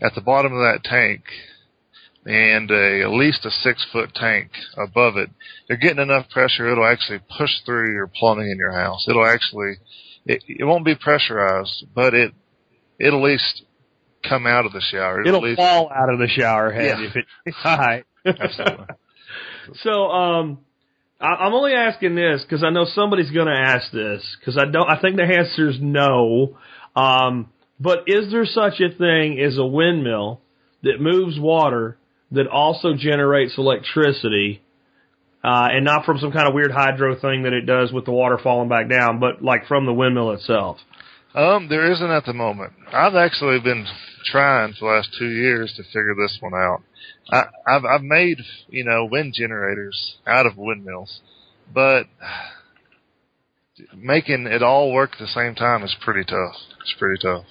[0.00, 1.22] at the bottom of that tank
[2.26, 5.30] and a, at least a six foot tank above it,
[5.68, 9.04] you're getting enough pressure it'll actually push through your plumbing in your house.
[9.08, 9.74] It'll actually,
[10.26, 12.32] it, it won't be pressurized, but it,
[12.98, 13.62] it'll at least
[14.26, 15.20] come out of the shower.
[15.20, 17.06] It'll at least, fall out of the shower head Yeah.
[17.08, 17.26] if it,
[17.64, 18.04] all right.
[18.26, 18.86] Absolutely.
[19.82, 20.58] So, um,
[21.20, 24.70] I, I'm only asking this because I know somebody's going to ask this because I
[24.70, 24.88] don't.
[24.88, 26.58] I think the answer is no.
[26.94, 27.48] Um,
[27.80, 30.42] but is there such a thing as a windmill
[30.82, 31.96] that moves water
[32.34, 34.62] that also generates electricity,
[35.42, 38.12] uh, and not from some kind of weird hydro thing that it does with the
[38.12, 40.78] water falling back down, but like from the windmill itself?
[41.34, 42.72] Um, there isn't at the moment.
[42.92, 43.86] I've actually been
[44.24, 46.82] trying for the last two years to figure this one out.
[47.30, 51.20] I, I've I've made you know wind generators out of windmills,
[51.72, 52.04] but
[53.96, 56.54] making it all work at the same time is pretty tough.
[56.80, 57.44] It's pretty tough.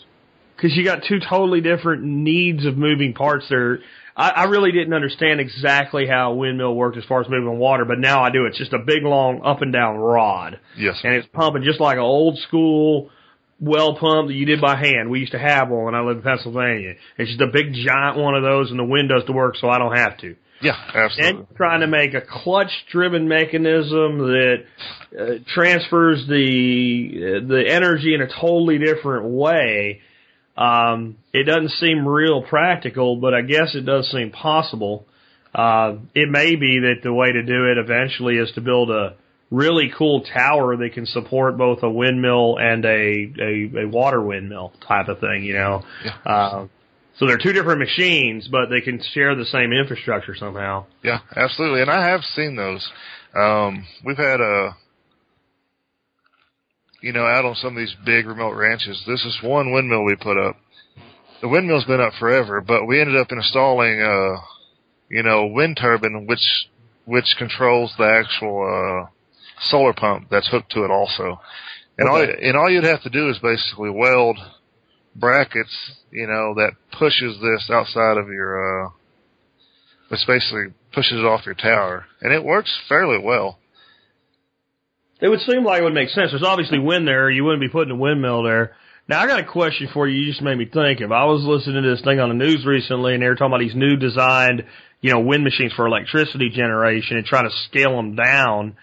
[0.55, 3.79] because you got two totally different needs of moving parts there.
[4.16, 7.86] I, I really didn't understand exactly how a windmill worked as far as moving water,
[7.86, 8.45] but now I do.
[8.45, 10.99] It's just a big, long, up and down rod, Yes.
[11.03, 13.09] and it's pumping just like an old school
[13.59, 15.09] well pump that you did by hand.
[15.09, 16.95] We used to have one when I lived in Pennsylvania.
[17.18, 19.70] It's just a big, giant one of those, and the wind does the work, so
[19.70, 20.36] I don't have to.
[20.61, 21.39] Yeah, absolutely.
[21.39, 24.55] And trying to make a clutch-driven mechanism that
[25.18, 30.01] uh, transfers the uh, the energy in a totally different way.
[30.56, 35.06] Um, it doesn't seem real practical, but I guess it does seem possible.
[35.54, 39.16] Uh, it may be that the way to do it eventually is to build a
[39.51, 44.74] really cool tower that can support both a windmill and a a, a water windmill
[44.88, 45.43] type of thing.
[45.43, 45.84] You know.
[46.04, 46.18] Yeah.
[46.26, 46.68] Uh,
[47.18, 50.86] so they're two different machines, but they can share the same infrastructure somehow.
[51.04, 51.82] Yeah, absolutely.
[51.82, 52.91] And I have seen those.
[53.36, 54.76] Um, we've had a
[57.04, 60.16] you know, out on some of these big remote ranches, this is one windmill we
[60.16, 60.56] put up.
[61.41, 64.38] The windmill's been up forever, but we ended up installing, uh,
[65.10, 66.70] you know, wind turbine, which,
[67.04, 69.10] which controls the actual, uh,
[69.60, 71.41] solar pump that's hooked to it also.
[71.97, 74.39] And all, and all you'd have to do is basically weld
[75.14, 75.76] brackets,
[76.10, 78.89] you know, that pushes this outside of your, uh,
[80.08, 82.06] which basically pushes it off your tower.
[82.22, 83.60] And it works fairly well.
[85.24, 86.32] It would seem like it would make sense.
[86.32, 87.30] There's obviously wind there.
[87.30, 88.76] You wouldn't be putting a windmill there.
[89.07, 90.17] Now I got a question for you.
[90.17, 92.65] You just made me think If I was listening to this thing on the news
[92.65, 94.65] recently, and they were talking about these new designed,
[94.99, 98.76] you know, wind machines for electricity generation and trying to scale them down.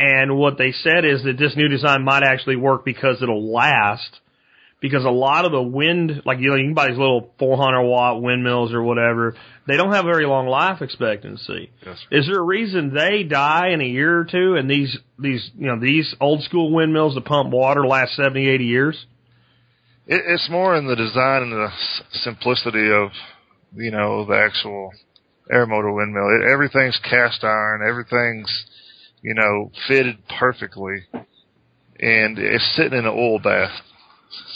[0.00, 4.18] And what they said is that this new design might actually work because it'll last.
[4.80, 7.82] Because a lot of the wind, like you, know, you can buy these little 400
[7.82, 9.34] watt windmills or whatever,
[9.66, 11.72] they don't have very long life expectancy.
[11.84, 11.98] Yes.
[12.12, 15.66] Is there a reason they die in a year or two and these, these, you
[15.66, 19.06] know, these old school windmills that pump water last 70, 80 years?
[20.06, 21.70] It, it's more in the design and the
[22.12, 23.10] simplicity of,
[23.74, 24.92] you know, the actual
[25.52, 26.28] Aermotor windmill.
[26.40, 27.80] It, everything's cast iron.
[27.86, 28.64] Everything's,
[29.22, 31.06] you know, fitted perfectly,
[31.98, 33.72] and it's sitting in an oil bath.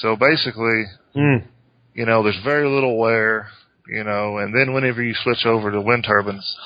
[0.00, 0.84] So basically,
[1.16, 1.44] Mm.
[1.94, 3.48] you know, there's very little wear,
[3.86, 6.56] you know, and then whenever you switch over to wind turbines,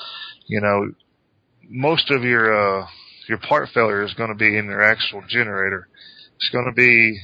[0.47, 0.91] you know,
[1.69, 2.87] most of your, uh,
[3.27, 5.87] your part failure is going to be in your actual generator.
[6.37, 7.19] It's going to be,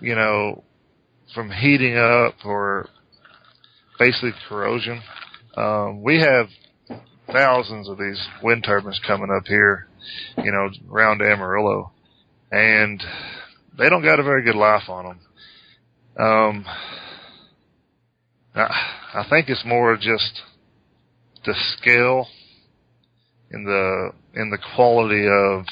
[0.00, 0.64] you know,
[1.34, 2.88] from heating up or
[3.98, 5.00] basically corrosion.
[5.56, 6.48] Um, we have
[7.30, 9.86] thousands of these wind turbines coming up here,
[10.38, 11.92] you know, around Amarillo,
[12.50, 13.02] and
[13.78, 16.26] they don't got a very good life on them.
[16.26, 16.66] Um,
[18.54, 18.60] I,
[19.14, 20.42] I think it's more just
[21.44, 22.26] the scale
[23.50, 25.66] and the in the quality of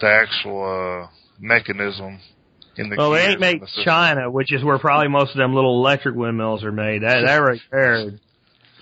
[0.00, 2.20] the actual uh, mechanism
[2.76, 2.96] in the.
[2.96, 3.82] Well, they ain't and made the.
[3.84, 7.02] China, which is where probably most of them little electric windmills are made.
[7.02, 8.10] That, that right there,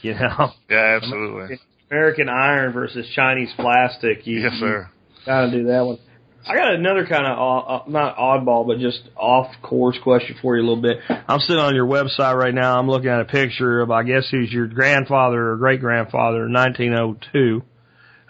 [0.03, 1.59] you know, Yeah, absolutely.
[1.91, 4.27] American iron versus Chinese plastic.
[4.27, 4.89] You, Yes, sir.
[5.27, 5.99] Gotta do that one.
[6.47, 10.63] I got another kind of uh, not oddball, but just off course question for you
[10.63, 10.99] a little bit.
[11.09, 12.79] I'm sitting on your website right now.
[12.79, 17.63] I'm looking at a picture of I guess who's your grandfather or great grandfather 1902.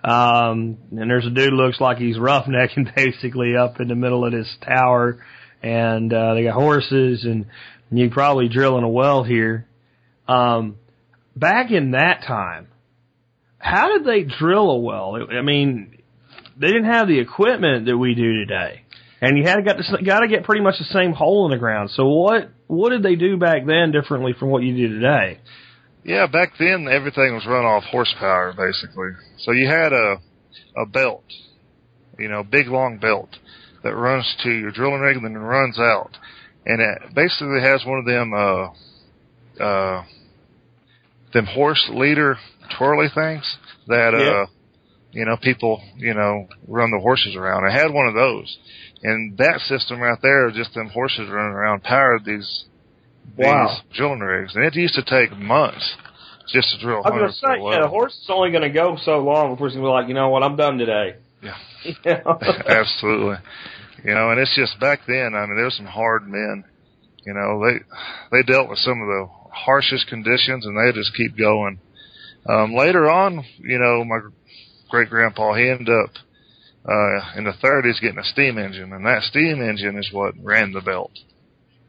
[0.02, 4.32] Um, and there's a dude looks like he's roughnecking basically up in the middle of
[4.32, 5.22] this tower,
[5.62, 7.46] and uh, they got horses, and
[7.92, 9.66] you probably drilling a well here.
[10.26, 10.76] Um,
[11.36, 12.68] back in that time,
[13.58, 15.16] how did they drill a well?
[15.30, 15.99] I mean,
[16.60, 18.82] they didn't have the equipment that we do today,
[19.20, 21.50] and you had to got to got to get pretty much the same hole in
[21.52, 21.90] the ground.
[21.90, 25.40] So what what did they do back then differently from what you do today?
[26.04, 29.10] Yeah, back then everything was run off horsepower basically.
[29.38, 30.16] So you had a
[30.76, 31.24] a belt,
[32.18, 33.30] you know, big long belt
[33.82, 36.10] that runs to your drilling rig and then runs out,
[36.66, 40.04] and it basically has one of them uh uh
[41.32, 42.36] them horse leader
[42.76, 43.56] twirly things
[43.86, 44.42] that Yeah.
[44.42, 44.46] uh
[45.12, 47.64] you know people you know run the horses around.
[47.64, 48.58] I had one of those,
[49.02, 52.64] and that system right there, just them horses running around, powered these
[53.36, 53.68] Wow.
[53.68, 55.94] these drilling rigs, and it used to take months
[56.52, 57.02] just to drill.
[57.04, 59.68] I was gonna hundreds of say, yeah, horse is only gonna go so long before
[59.68, 61.16] it's gonna be like, you know what, I'm done today.
[61.42, 61.56] Yeah.
[61.84, 62.38] You know?
[62.68, 63.36] Absolutely.
[64.04, 65.32] You know, and it's just back then.
[65.34, 66.64] I mean, there were some hard men.
[67.24, 67.78] You know, they
[68.32, 71.80] they dealt with some of the harshest conditions, and they just keep going.
[72.46, 74.20] Um, later on, you know, my
[74.90, 76.10] great grandpa he ended up
[76.84, 80.72] uh, in the 30s getting a steam engine, and that steam engine is what ran
[80.72, 81.12] the belt.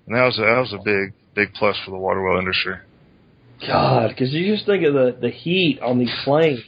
[0.05, 2.75] And that was a, that was a big big plus for the water well industry.
[3.65, 6.61] God, because you just think of the the heat on these plains.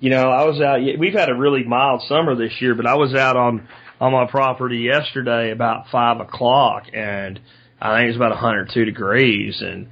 [0.00, 0.80] You know, I was out.
[0.98, 3.68] We've had a really mild summer this year, but I was out on
[4.00, 7.40] on my property yesterday about five o'clock, and
[7.80, 9.88] I think it was about 102 degrees, and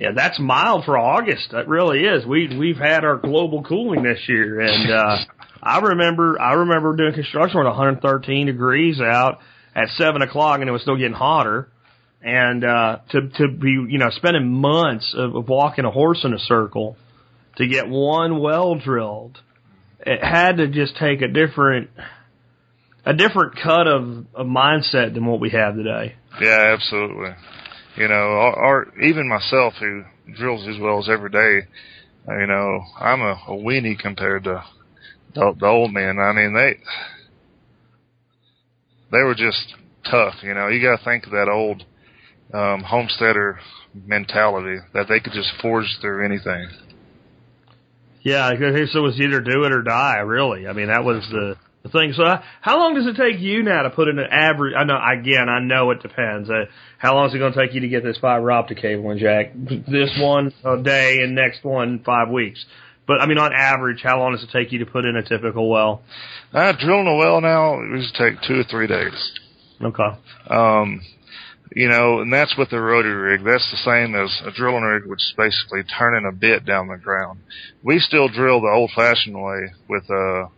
[0.00, 1.50] yeah, that's mild for August.
[1.52, 2.24] That really is.
[2.24, 5.18] We we've had our global cooling this year, and uh,
[5.62, 9.40] I remember I remember doing construction at 113 degrees out
[9.76, 11.68] at seven o'clock, and it was still getting hotter
[12.22, 16.34] and uh to to be you know spending months of, of walking a horse in
[16.34, 16.96] a circle
[17.56, 19.38] to get one well drilled
[20.00, 21.88] it had to just take a different
[23.06, 27.30] a different cut of, of mindset than what we have today Yeah, absolutely.
[27.96, 30.04] You know, our, our even myself who
[30.36, 31.66] drills these wells every day,
[32.28, 34.64] you know, I'm a, a weenie compared to
[35.34, 36.18] the, the old men.
[36.18, 36.78] I mean, they
[39.10, 39.74] they were just
[40.08, 40.34] tough.
[40.42, 41.84] You know, you got to think of that old
[42.52, 43.58] um, homesteader
[43.94, 46.68] mentality that they could just forge through anything.
[48.22, 51.56] yeah so it was either do it or die really i mean that was the
[51.88, 52.12] thing.
[52.12, 54.74] So uh, how long does it take you now to put in an average?
[54.76, 56.50] I know again, I know it depends.
[56.50, 56.66] Uh,
[56.98, 59.18] how long is it going to take you to get this fiber optic cable in,
[59.18, 59.52] Jack?
[59.54, 62.64] This one a day and next one five weeks.
[63.06, 65.22] But I mean, on average, how long does it take you to put in a
[65.22, 66.02] typical well?
[66.52, 69.32] Uh, drilling a well now, it used to take two or three days.
[69.82, 70.10] Okay.
[70.48, 71.00] Um,
[71.74, 73.44] you know, and that's with the rotary rig.
[73.44, 76.98] That's the same as a drilling rig, which is basically turning a bit down the
[76.98, 77.40] ground.
[77.82, 80.48] We still drill the old-fashioned way with a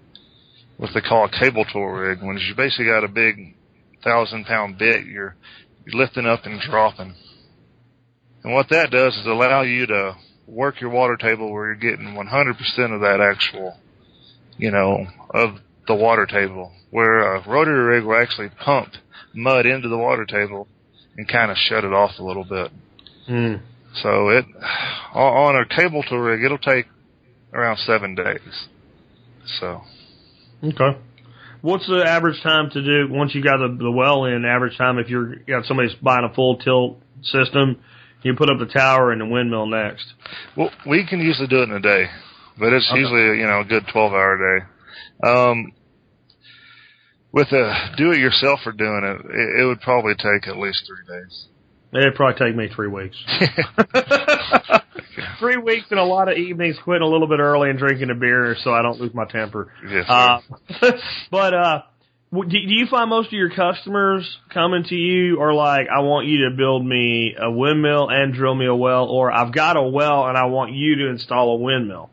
[0.76, 2.22] what they call a cable tool rig.
[2.22, 3.54] When you basically got a big
[4.02, 5.36] thousand-pound bit, you're
[5.84, 7.14] you're lifting up and dropping.
[8.44, 10.16] And what that does is allow you to
[10.46, 13.78] work your water table where you're getting 100% of that actual,
[14.58, 15.56] you know, of
[15.86, 16.72] the water table.
[16.90, 18.94] Where a rotary rig will actually pump
[19.34, 20.68] mud into the water table
[21.16, 22.70] and kind of shut it off a little bit.
[23.26, 23.54] Hmm.
[24.02, 24.46] So it
[25.14, 26.86] on on a cable tool rig, it'll take
[27.52, 28.68] around seven days.
[29.60, 29.82] So
[30.62, 30.98] Okay.
[31.60, 34.44] What's the average time to do once you got the, the well in?
[34.44, 37.80] Average time if you're you got somebody's buying a full tilt system,
[38.22, 40.12] you put up the tower and the windmill next.
[40.56, 42.06] well, we can usually do it in a day,
[42.58, 42.98] but it's Okay.
[43.00, 45.28] usually you know a good twelve hour day.
[45.28, 45.72] Um,
[47.32, 51.46] with a do-it-yourselfer doing it, it, it would probably take at least three days.
[51.94, 53.16] It'd probably take me three weeks.
[55.42, 58.14] three weeks and a lot of evenings quitting a little bit early and drinking a
[58.14, 59.72] beer so I don't lose my temper.
[59.88, 60.40] Yes, Uh,
[61.32, 61.82] but uh,
[62.32, 66.28] do, do you find most of your customers coming to you are like, I want
[66.28, 69.82] you to build me a windmill and drill me a well, or I've got a
[69.82, 72.10] well and I want you to install a windmill?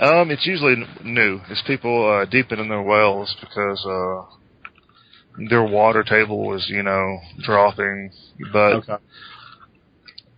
[0.00, 1.40] Um, it's usually new.
[1.50, 8.12] It's people uh, deepening their wells because uh, their water table is, you know, dropping.
[8.50, 8.96] But Okay.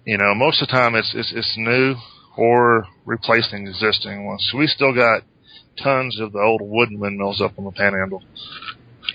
[0.05, 1.95] you know, most of the time it's it's, it's new
[2.37, 4.49] or replacing existing ones.
[4.51, 5.23] So we still got
[5.83, 8.23] tons of the old wooden windmills up on the Panhandle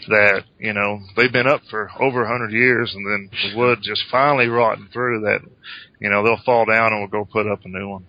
[0.07, 3.79] that you know they've been up for over a hundred years, and then the wood
[3.81, 5.39] just finally rotting through that.
[5.99, 8.05] You know, they'll fall down and we'll go put up a new one.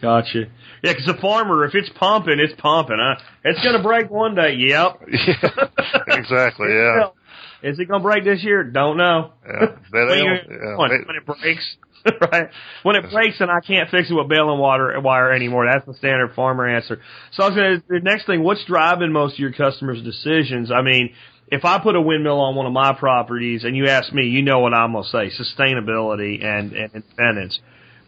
[0.00, 0.44] Gotcha.
[0.82, 2.98] Yeah, 'cause the farmer, if it's pumping, it's pumping.
[3.00, 3.16] Huh?
[3.44, 4.54] It's gonna break one day.
[4.54, 5.00] Yep.
[5.08, 6.68] yeah, exactly.
[6.70, 7.08] Yeah.
[7.62, 8.62] Is it gonna break this year?
[8.62, 9.32] Don't know.
[9.46, 9.66] Yeah.
[9.92, 11.76] They, they yeah, they- when it breaks,
[12.32, 12.48] right?
[12.82, 15.66] When it breaks and I can't fix it with baling water wire anymore.
[15.66, 17.00] That's the standard farmer answer.
[17.32, 20.70] So I was gonna, the next thing, what's driving most of your customers' decisions?
[20.70, 21.14] I mean,
[21.48, 24.42] if I put a windmill on one of my properties and you ask me, you
[24.42, 27.58] know what I'm gonna say, sustainability and, and independence.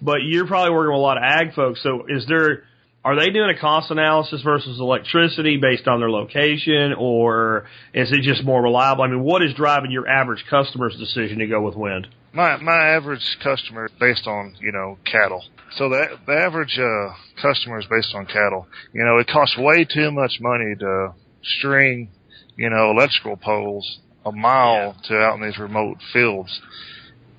[0.01, 2.65] But you're probably working with a lot of ag folks, so is there,
[3.05, 8.23] are they doing a cost analysis versus electricity based on their location, or is it
[8.23, 9.03] just more reliable?
[9.03, 12.07] I mean, what is driving your average customer's decision to go with wind?
[12.39, 15.45] My my average customer is based on you know cattle.
[15.77, 17.13] So the the average uh,
[17.43, 18.69] customer is based on cattle.
[18.93, 22.11] You know, it costs way too much money to string
[22.57, 26.61] you know electrical poles a mile to out in these remote fields.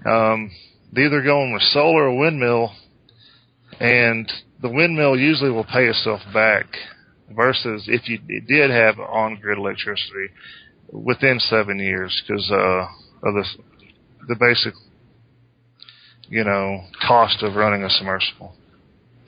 [0.06, 0.52] Um,
[0.92, 2.74] they're either going with solar or windmill,
[3.80, 4.30] and
[4.62, 6.66] the windmill usually will pay itself back
[7.30, 10.28] versus if you did have on grid electricity
[10.92, 12.88] within seven years because uh,
[13.24, 13.46] of the
[14.28, 14.74] the basic,
[16.30, 18.54] you know, cost of running a submersible.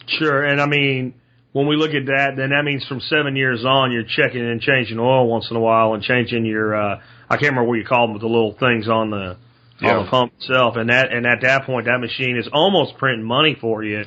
[0.07, 1.13] Sure, and I mean,
[1.53, 4.61] when we look at that, then that means from seven years on, you're checking and
[4.61, 7.85] changing oil once in a while and changing your, uh, I can't remember what you
[7.85, 9.37] call them, but the little things on the,
[9.81, 9.97] Yeah.
[9.97, 10.75] on the pump itself.
[10.77, 14.03] And that, and at that point, that machine is almost printing money for you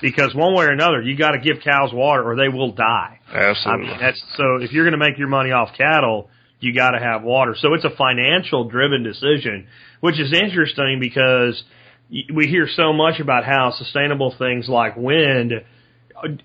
[0.00, 3.20] because one way or another, you got to give cows water or they will die.
[3.32, 3.86] I Absolutely.
[3.88, 6.30] mean, that's, so if you're going to make your money off cattle,
[6.60, 7.54] you got to have water.
[7.56, 9.68] So it's a financial driven decision,
[10.00, 11.62] which is interesting because
[12.10, 15.52] we hear so much about how sustainable things like wind,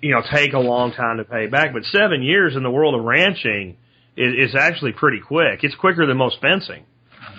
[0.00, 1.72] you know, take a long time to pay back.
[1.72, 3.76] But seven years in the world of ranching
[4.16, 5.60] is, is actually pretty quick.
[5.62, 6.84] It's quicker than most fencing.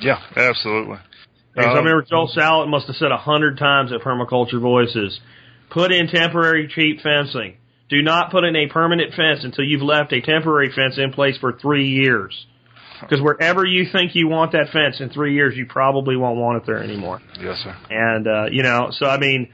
[0.01, 0.97] yeah, absolutely.
[1.53, 5.19] Because I Um, remember Joel Salatin must have said a hundred times at Permaculture Voices,
[5.69, 7.57] put in temporary cheap fencing.
[7.87, 11.37] Do not put in a permanent fence until you've left a temporary fence in place
[11.37, 12.45] for three years.
[13.01, 16.57] Because wherever you think you want that fence in three years, you probably won't want
[16.57, 17.21] it there anymore.
[17.39, 17.75] Yes, sir.
[17.89, 19.49] And, uh, you know, so I mean,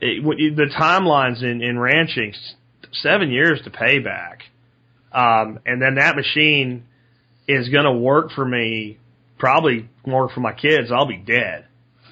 [0.00, 2.34] it, the timelines in, in ranching
[2.92, 4.42] seven years to pay back.
[5.12, 6.84] Um, and then that machine
[7.48, 8.98] is going to work for me,
[9.38, 10.90] probably work for my kids.
[10.92, 11.66] I'll be dead.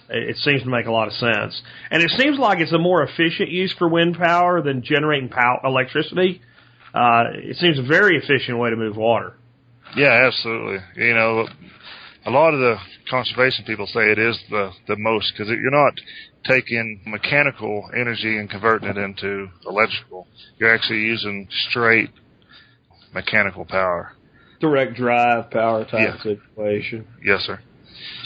[0.08, 1.60] It, it seems to make a lot of sense.
[1.90, 5.60] And it seems like it's a more efficient use for wind power than generating power,
[5.64, 6.40] electricity.
[6.94, 9.34] Uh, it seems a very efficient way to move water.
[9.96, 10.78] Yeah, absolutely.
[10.96, 11.48] You know,
[12.26, 12.76] a lot of the
[13.10, 15.94] conservation people say it is the the most because you're not
[16.44, 20.26] taking mechanical energy and converting it into electrical.
[20.58, 22.10] You're actually using straight
[23.14, 24.12] mechanical power.
[24.60, 26.16] direct drive power type Yeah.
[26.22, 27.06] situation.
[27.24, 27.60] Yes, sir.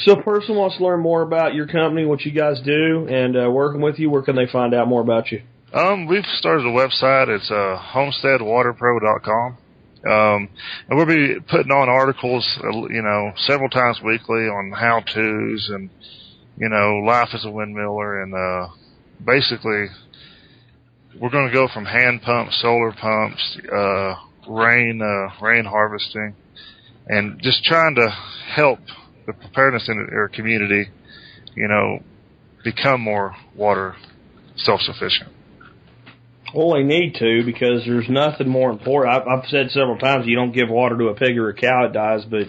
[0.05, 3.37] So, a person wants to learn more about your company, what you guys do, and
[3.37, 4.09] uh, working with you.
[4.11, 5.43] Where can they find out more about you?
[5.75, 7.29] Um, we've started a website.
[7.29, 9.59] It's uh, homesteadwaterpro.com.
[10.05, 10.48] Um,
[10.88, 15.90] and we'll be putting on articles, uh, you know, several times weekly on how-tos and,
[16.57, 18.72] you know, life as a windmiller and, uh,
[19.24, 19.86] basically
[21.20, 24.14] we're going to go from hand pumps, solar pumps, uh,
[24.48, 26.34] rain, uh, rain harvesting
[27.07, 28.80] and just trying to help
[29.26, 30.90] the preparedness in our community,
[31.55, 32.03] you know,
[32.64, 33.94] become more water
[34.57, 35.30] self-sufficient.
[36.55, 39.14] Well, they need to because there's nothing more important.
[39.14, 41.86] I've, I've said several times you don't give water to a pig or a cow,
[41.86, 42.24] it dies.
[42.24, 42.48] But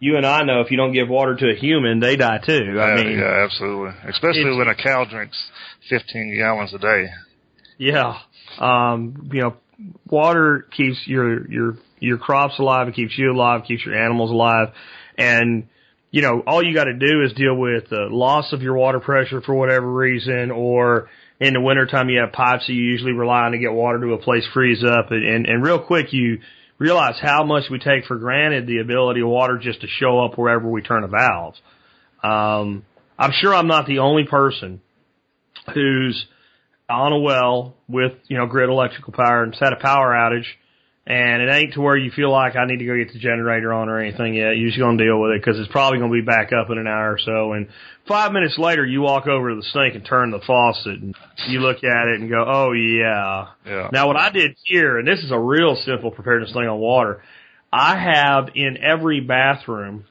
[0.00, 2.78] you and I know if you don't give water to a human, they die too.
[2.78, 3.94] I yeah, mean, yeah, absolutely.
[4.08, 5.50] Especially when a cow drinks
[5.88, 7.06] 15 gallons a day.
[7.78, 8.18] Yeah.
[8.58, 9.56] Um, you know,
[10.06, 14.68] water keeps your your your crops alive, it keeps you alive, keeps your animals alive,
[15.16, 15.68] and
[16.10, 19.00] you know, all you got to do is deal with the loss of your water
[19.00, 21.08] pressure for whatever reason, or
[21.46, 24.12] in the wintertime you have pipes that you usually rely on to get water to
[24.14, 26.40] a place freeze up, and, and, and real quick you
[26.78, 30.36] realize how much we take for granted the ability of water just to show up
[30.36, 31.54] wherever we turn a valve.
[32.22, 32.84] Um,
[33.18, 34.80] I'm sure I'm not the only person
[35.72, 36.26] who's
[36.88, 40.46] on a well with, you know, grid electrical power and it's had a power outage
[41.06, 43.72] and it ain't to where you feel like I need to go get the generator
[43.74, 44.56] on or anything yet.
[44.56, 46.70] You're just going to deal with it because it's probably going to be back up
[46.70, 47.52] in an hour or so.
[47.52, 47.68] And
[48.08, 51.14] five minutes later, you walk over to the sink and turn the faucet and
[51.48, 53.48] you look at it and go, oh yeah.
[53.66, 53.88] Yeah.
[53.92, 57.22] Now what I did here, and this is a real simple preparedness thing on water,
[57.70, 60.06] I have in every bathroom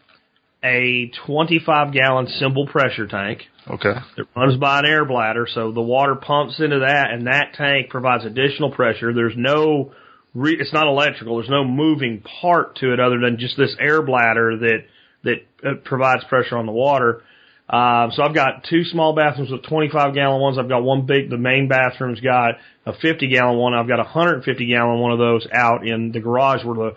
[0.63, 3.43] a 25 gallon simple pressure tank.
[3.69, 3.93] Okay.
[4.17, 7.89] It runs by an air bladder, so the water pumps into that, and that tank
[7.89, 9.13] provides additional pressure.
[9.13, 9.93] There's no,
[10.33, 11.37] re- it's not electrical.
[11.37, 14.85] There's no moving part to it other than just this air bladder that
[15.23, 17.21] that uh, provides pressure on the water.
[17.69, 20.57] Um, so I've got two small bathrooms with 25 gallon ones.
[20.57, 21.29] I've got one big.
[21.29, 22.55] The main bathroom's got
[22.85, 23.73] a 50 gallon one.
[23.73, 26.95] I've got a 150 gallon one of those out in the garage where the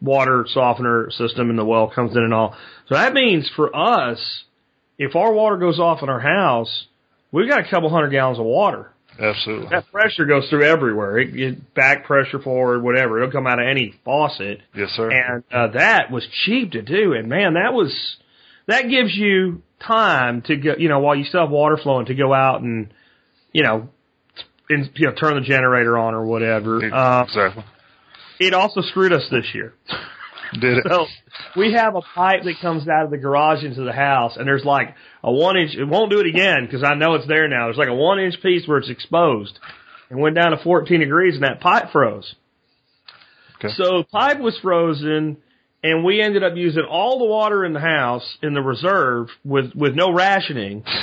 [0.00, 2.56] water softener system in the well comes in and all.
[2.88, 4.44] So that means for us,
[4.98, 6.86] if our water goes off in our house,
[7.30, 8.90] we've got a couple hundred gallons of water.
[9.18, 9.68] Absolutely.
[9.70, 11.18] That pressure goes through everywhere.
[11.18, 13.18] It, it back pressure forward, whatever.
[13.18, 14.60] It'll come out of any faucet.
[14.74, 15.10] Yes, sir.
[15.10, 17.14] And uh, that was cheap to do.
[17.14, 17.94] And man, that was
[18.66, 20.74] that gives you time to go.
[20.78, 22.92] You know, while you still have water flowing, to go out and
[23.52, 23.88] you know,
[24.68, 26.76] and, you know, turn the generator on or whatever.
[26.92, 27.64] Uh, exactly.
[28.38, 29.72] it also screwed us this year.
[30.60, 30.86] Did it?
[30.88, 31.06] So
[31.56, 34.64] we have a pipe that comes out of the garage into the house, and there's
[34.64, 35.74] like a one inch.
[35.74, 37.66] It won't do it again because I know it's there now.
[37.66, 39.58] There's like a one inch piece where it's exposed,
[40.10, 42.34] and went down to 14 degrees, and that pipe froze.
[43.58, 43.72] Okay.
[43.74, 45.38] So pipe was frozen,
[45.90, 49.74] and we ended up using all the water in the house in the reserve with
[49.74, 50.84] with no rationing.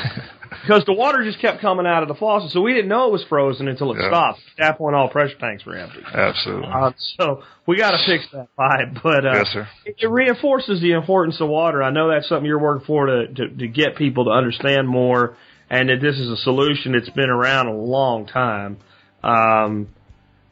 [0.62, 3.12] Because the water just kept coming out of the faucet, so we didn't know it
[3.12, 4.10] was frozen until it Yeah.
[4.10, 4.40] stopped.
[4.60, 6.00] At that point, all pressure tanks were empty.
[6.14, 6.70] Absolutely.
[6.72, 9.68] Uh, so we got to fix that pipe, but uh, yes, sir.
[9.84, 11.82] it, it reinforces the importance of water.
[11.82, 15.36] I know that's something you're working for to, to to get people to understand more,
[15.72, 18.78] and that this is a solution that's been around a long time.
[19.24, 19.88] Um,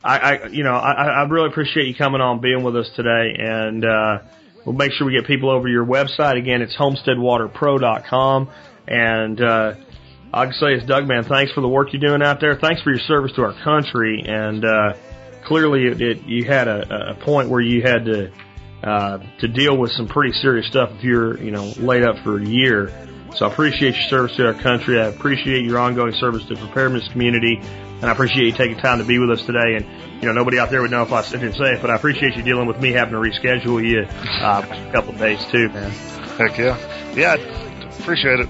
[0.04, 3.36] I, I you know I, I really appreciate you coming on, being with us today,
[3.38, 4.20] and uh,
[4.66, 6.62] we'll make sure we get people over your website again.
[6.62, 8.50] It's homesteadwaterpro.com,
[8.88, 9.74] and uh,
[10.34, 11.24] I can say it's Doug, man.
[11.26, 12.56] Thanks for the work you're doing out there.
[12.56, 14.94] Thanks for your service to our country, and uh,
[15.46, 18.32] clearly it, it, you had a, a point where you had to
[18.84, 22.40] uh, to deal with some pretty serious stuff if you're you know laid up for
[22.40, 22.88] a year.
[23.36, 25.00] So I appreciate your service to our country.
[25.00, 29.00] I appreciate your ongoing service to the preparedness community, and I appreciate you taking time
[29.00, 29.76] to be with us today.
[29.78, 29.86] And
[30.22, 32.36] you know nobody out there would know if I didn't say it, but I appreciate
[32.36, 35.92] you dealing with me having to reschedule you uh, a couple of days too, man.
[36.38, 36.78] Heck yeah.
[37.14, 38.50] Yeah, I appreciate it,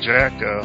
[0.00, 0.32] Jack.
[0.40, 0.64] Uh,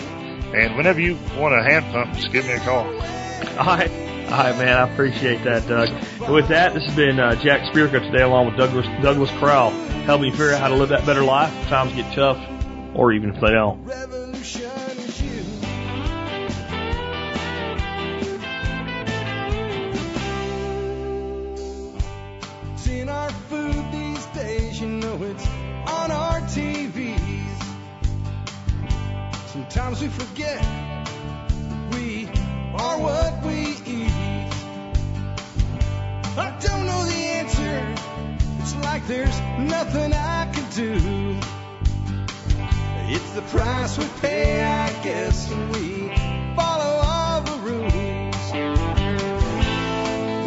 [0.55, 2.85] and whenever you want a hand pump, just give me a call.
[2.85, 3.91] All right.
[4.27, 4.77] All right, man.
[4.77, 5.89] I appreciate that, Doug.
[6.21, 9.71] And with that, this has been uh, Jack Spirko today, along with Douglas Douglas Crowell,
[10.05, 11.53] helping you figure out how to live that better life.
[11.61, 12.37] if Times get tough,
[12.97, 13.31] or even
[26.57, 27.63] TVs.
[29.47, 30.59] Sometimes we forget
[31.91, 32.27] we
[32.73, 34.11] are what we eat.
[36.35, 37.95] I don't know the answer.
[38.59, 41.66] It's like there's nothing I can do.
[43.09, 46.09] It's the price we pay, I guess, and we
[46.57, 48.51] follow all the rules.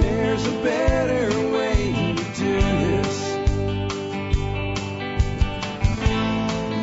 [0.03, 3.19] There's a better way to do this.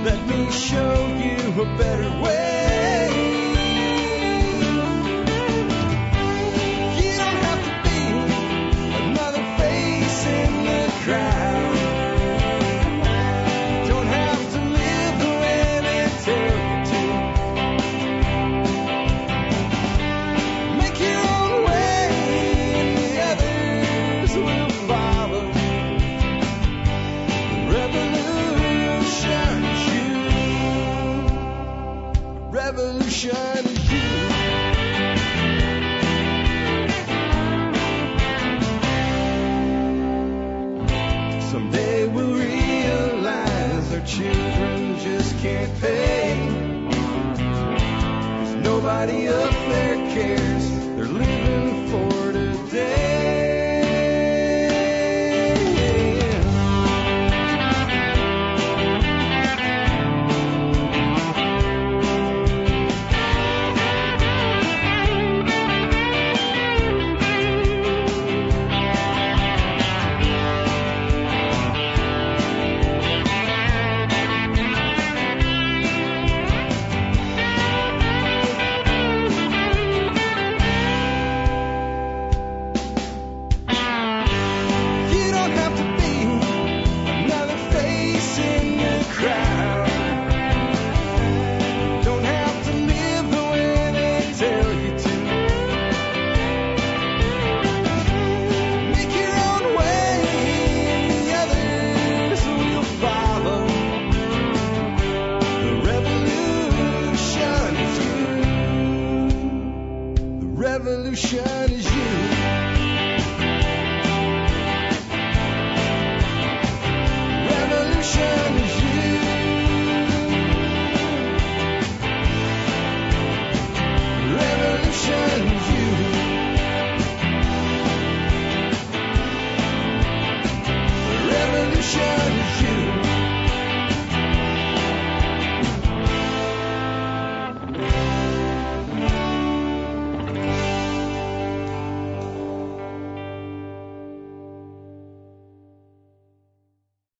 [0.03, 3.16] Let me show you a better way.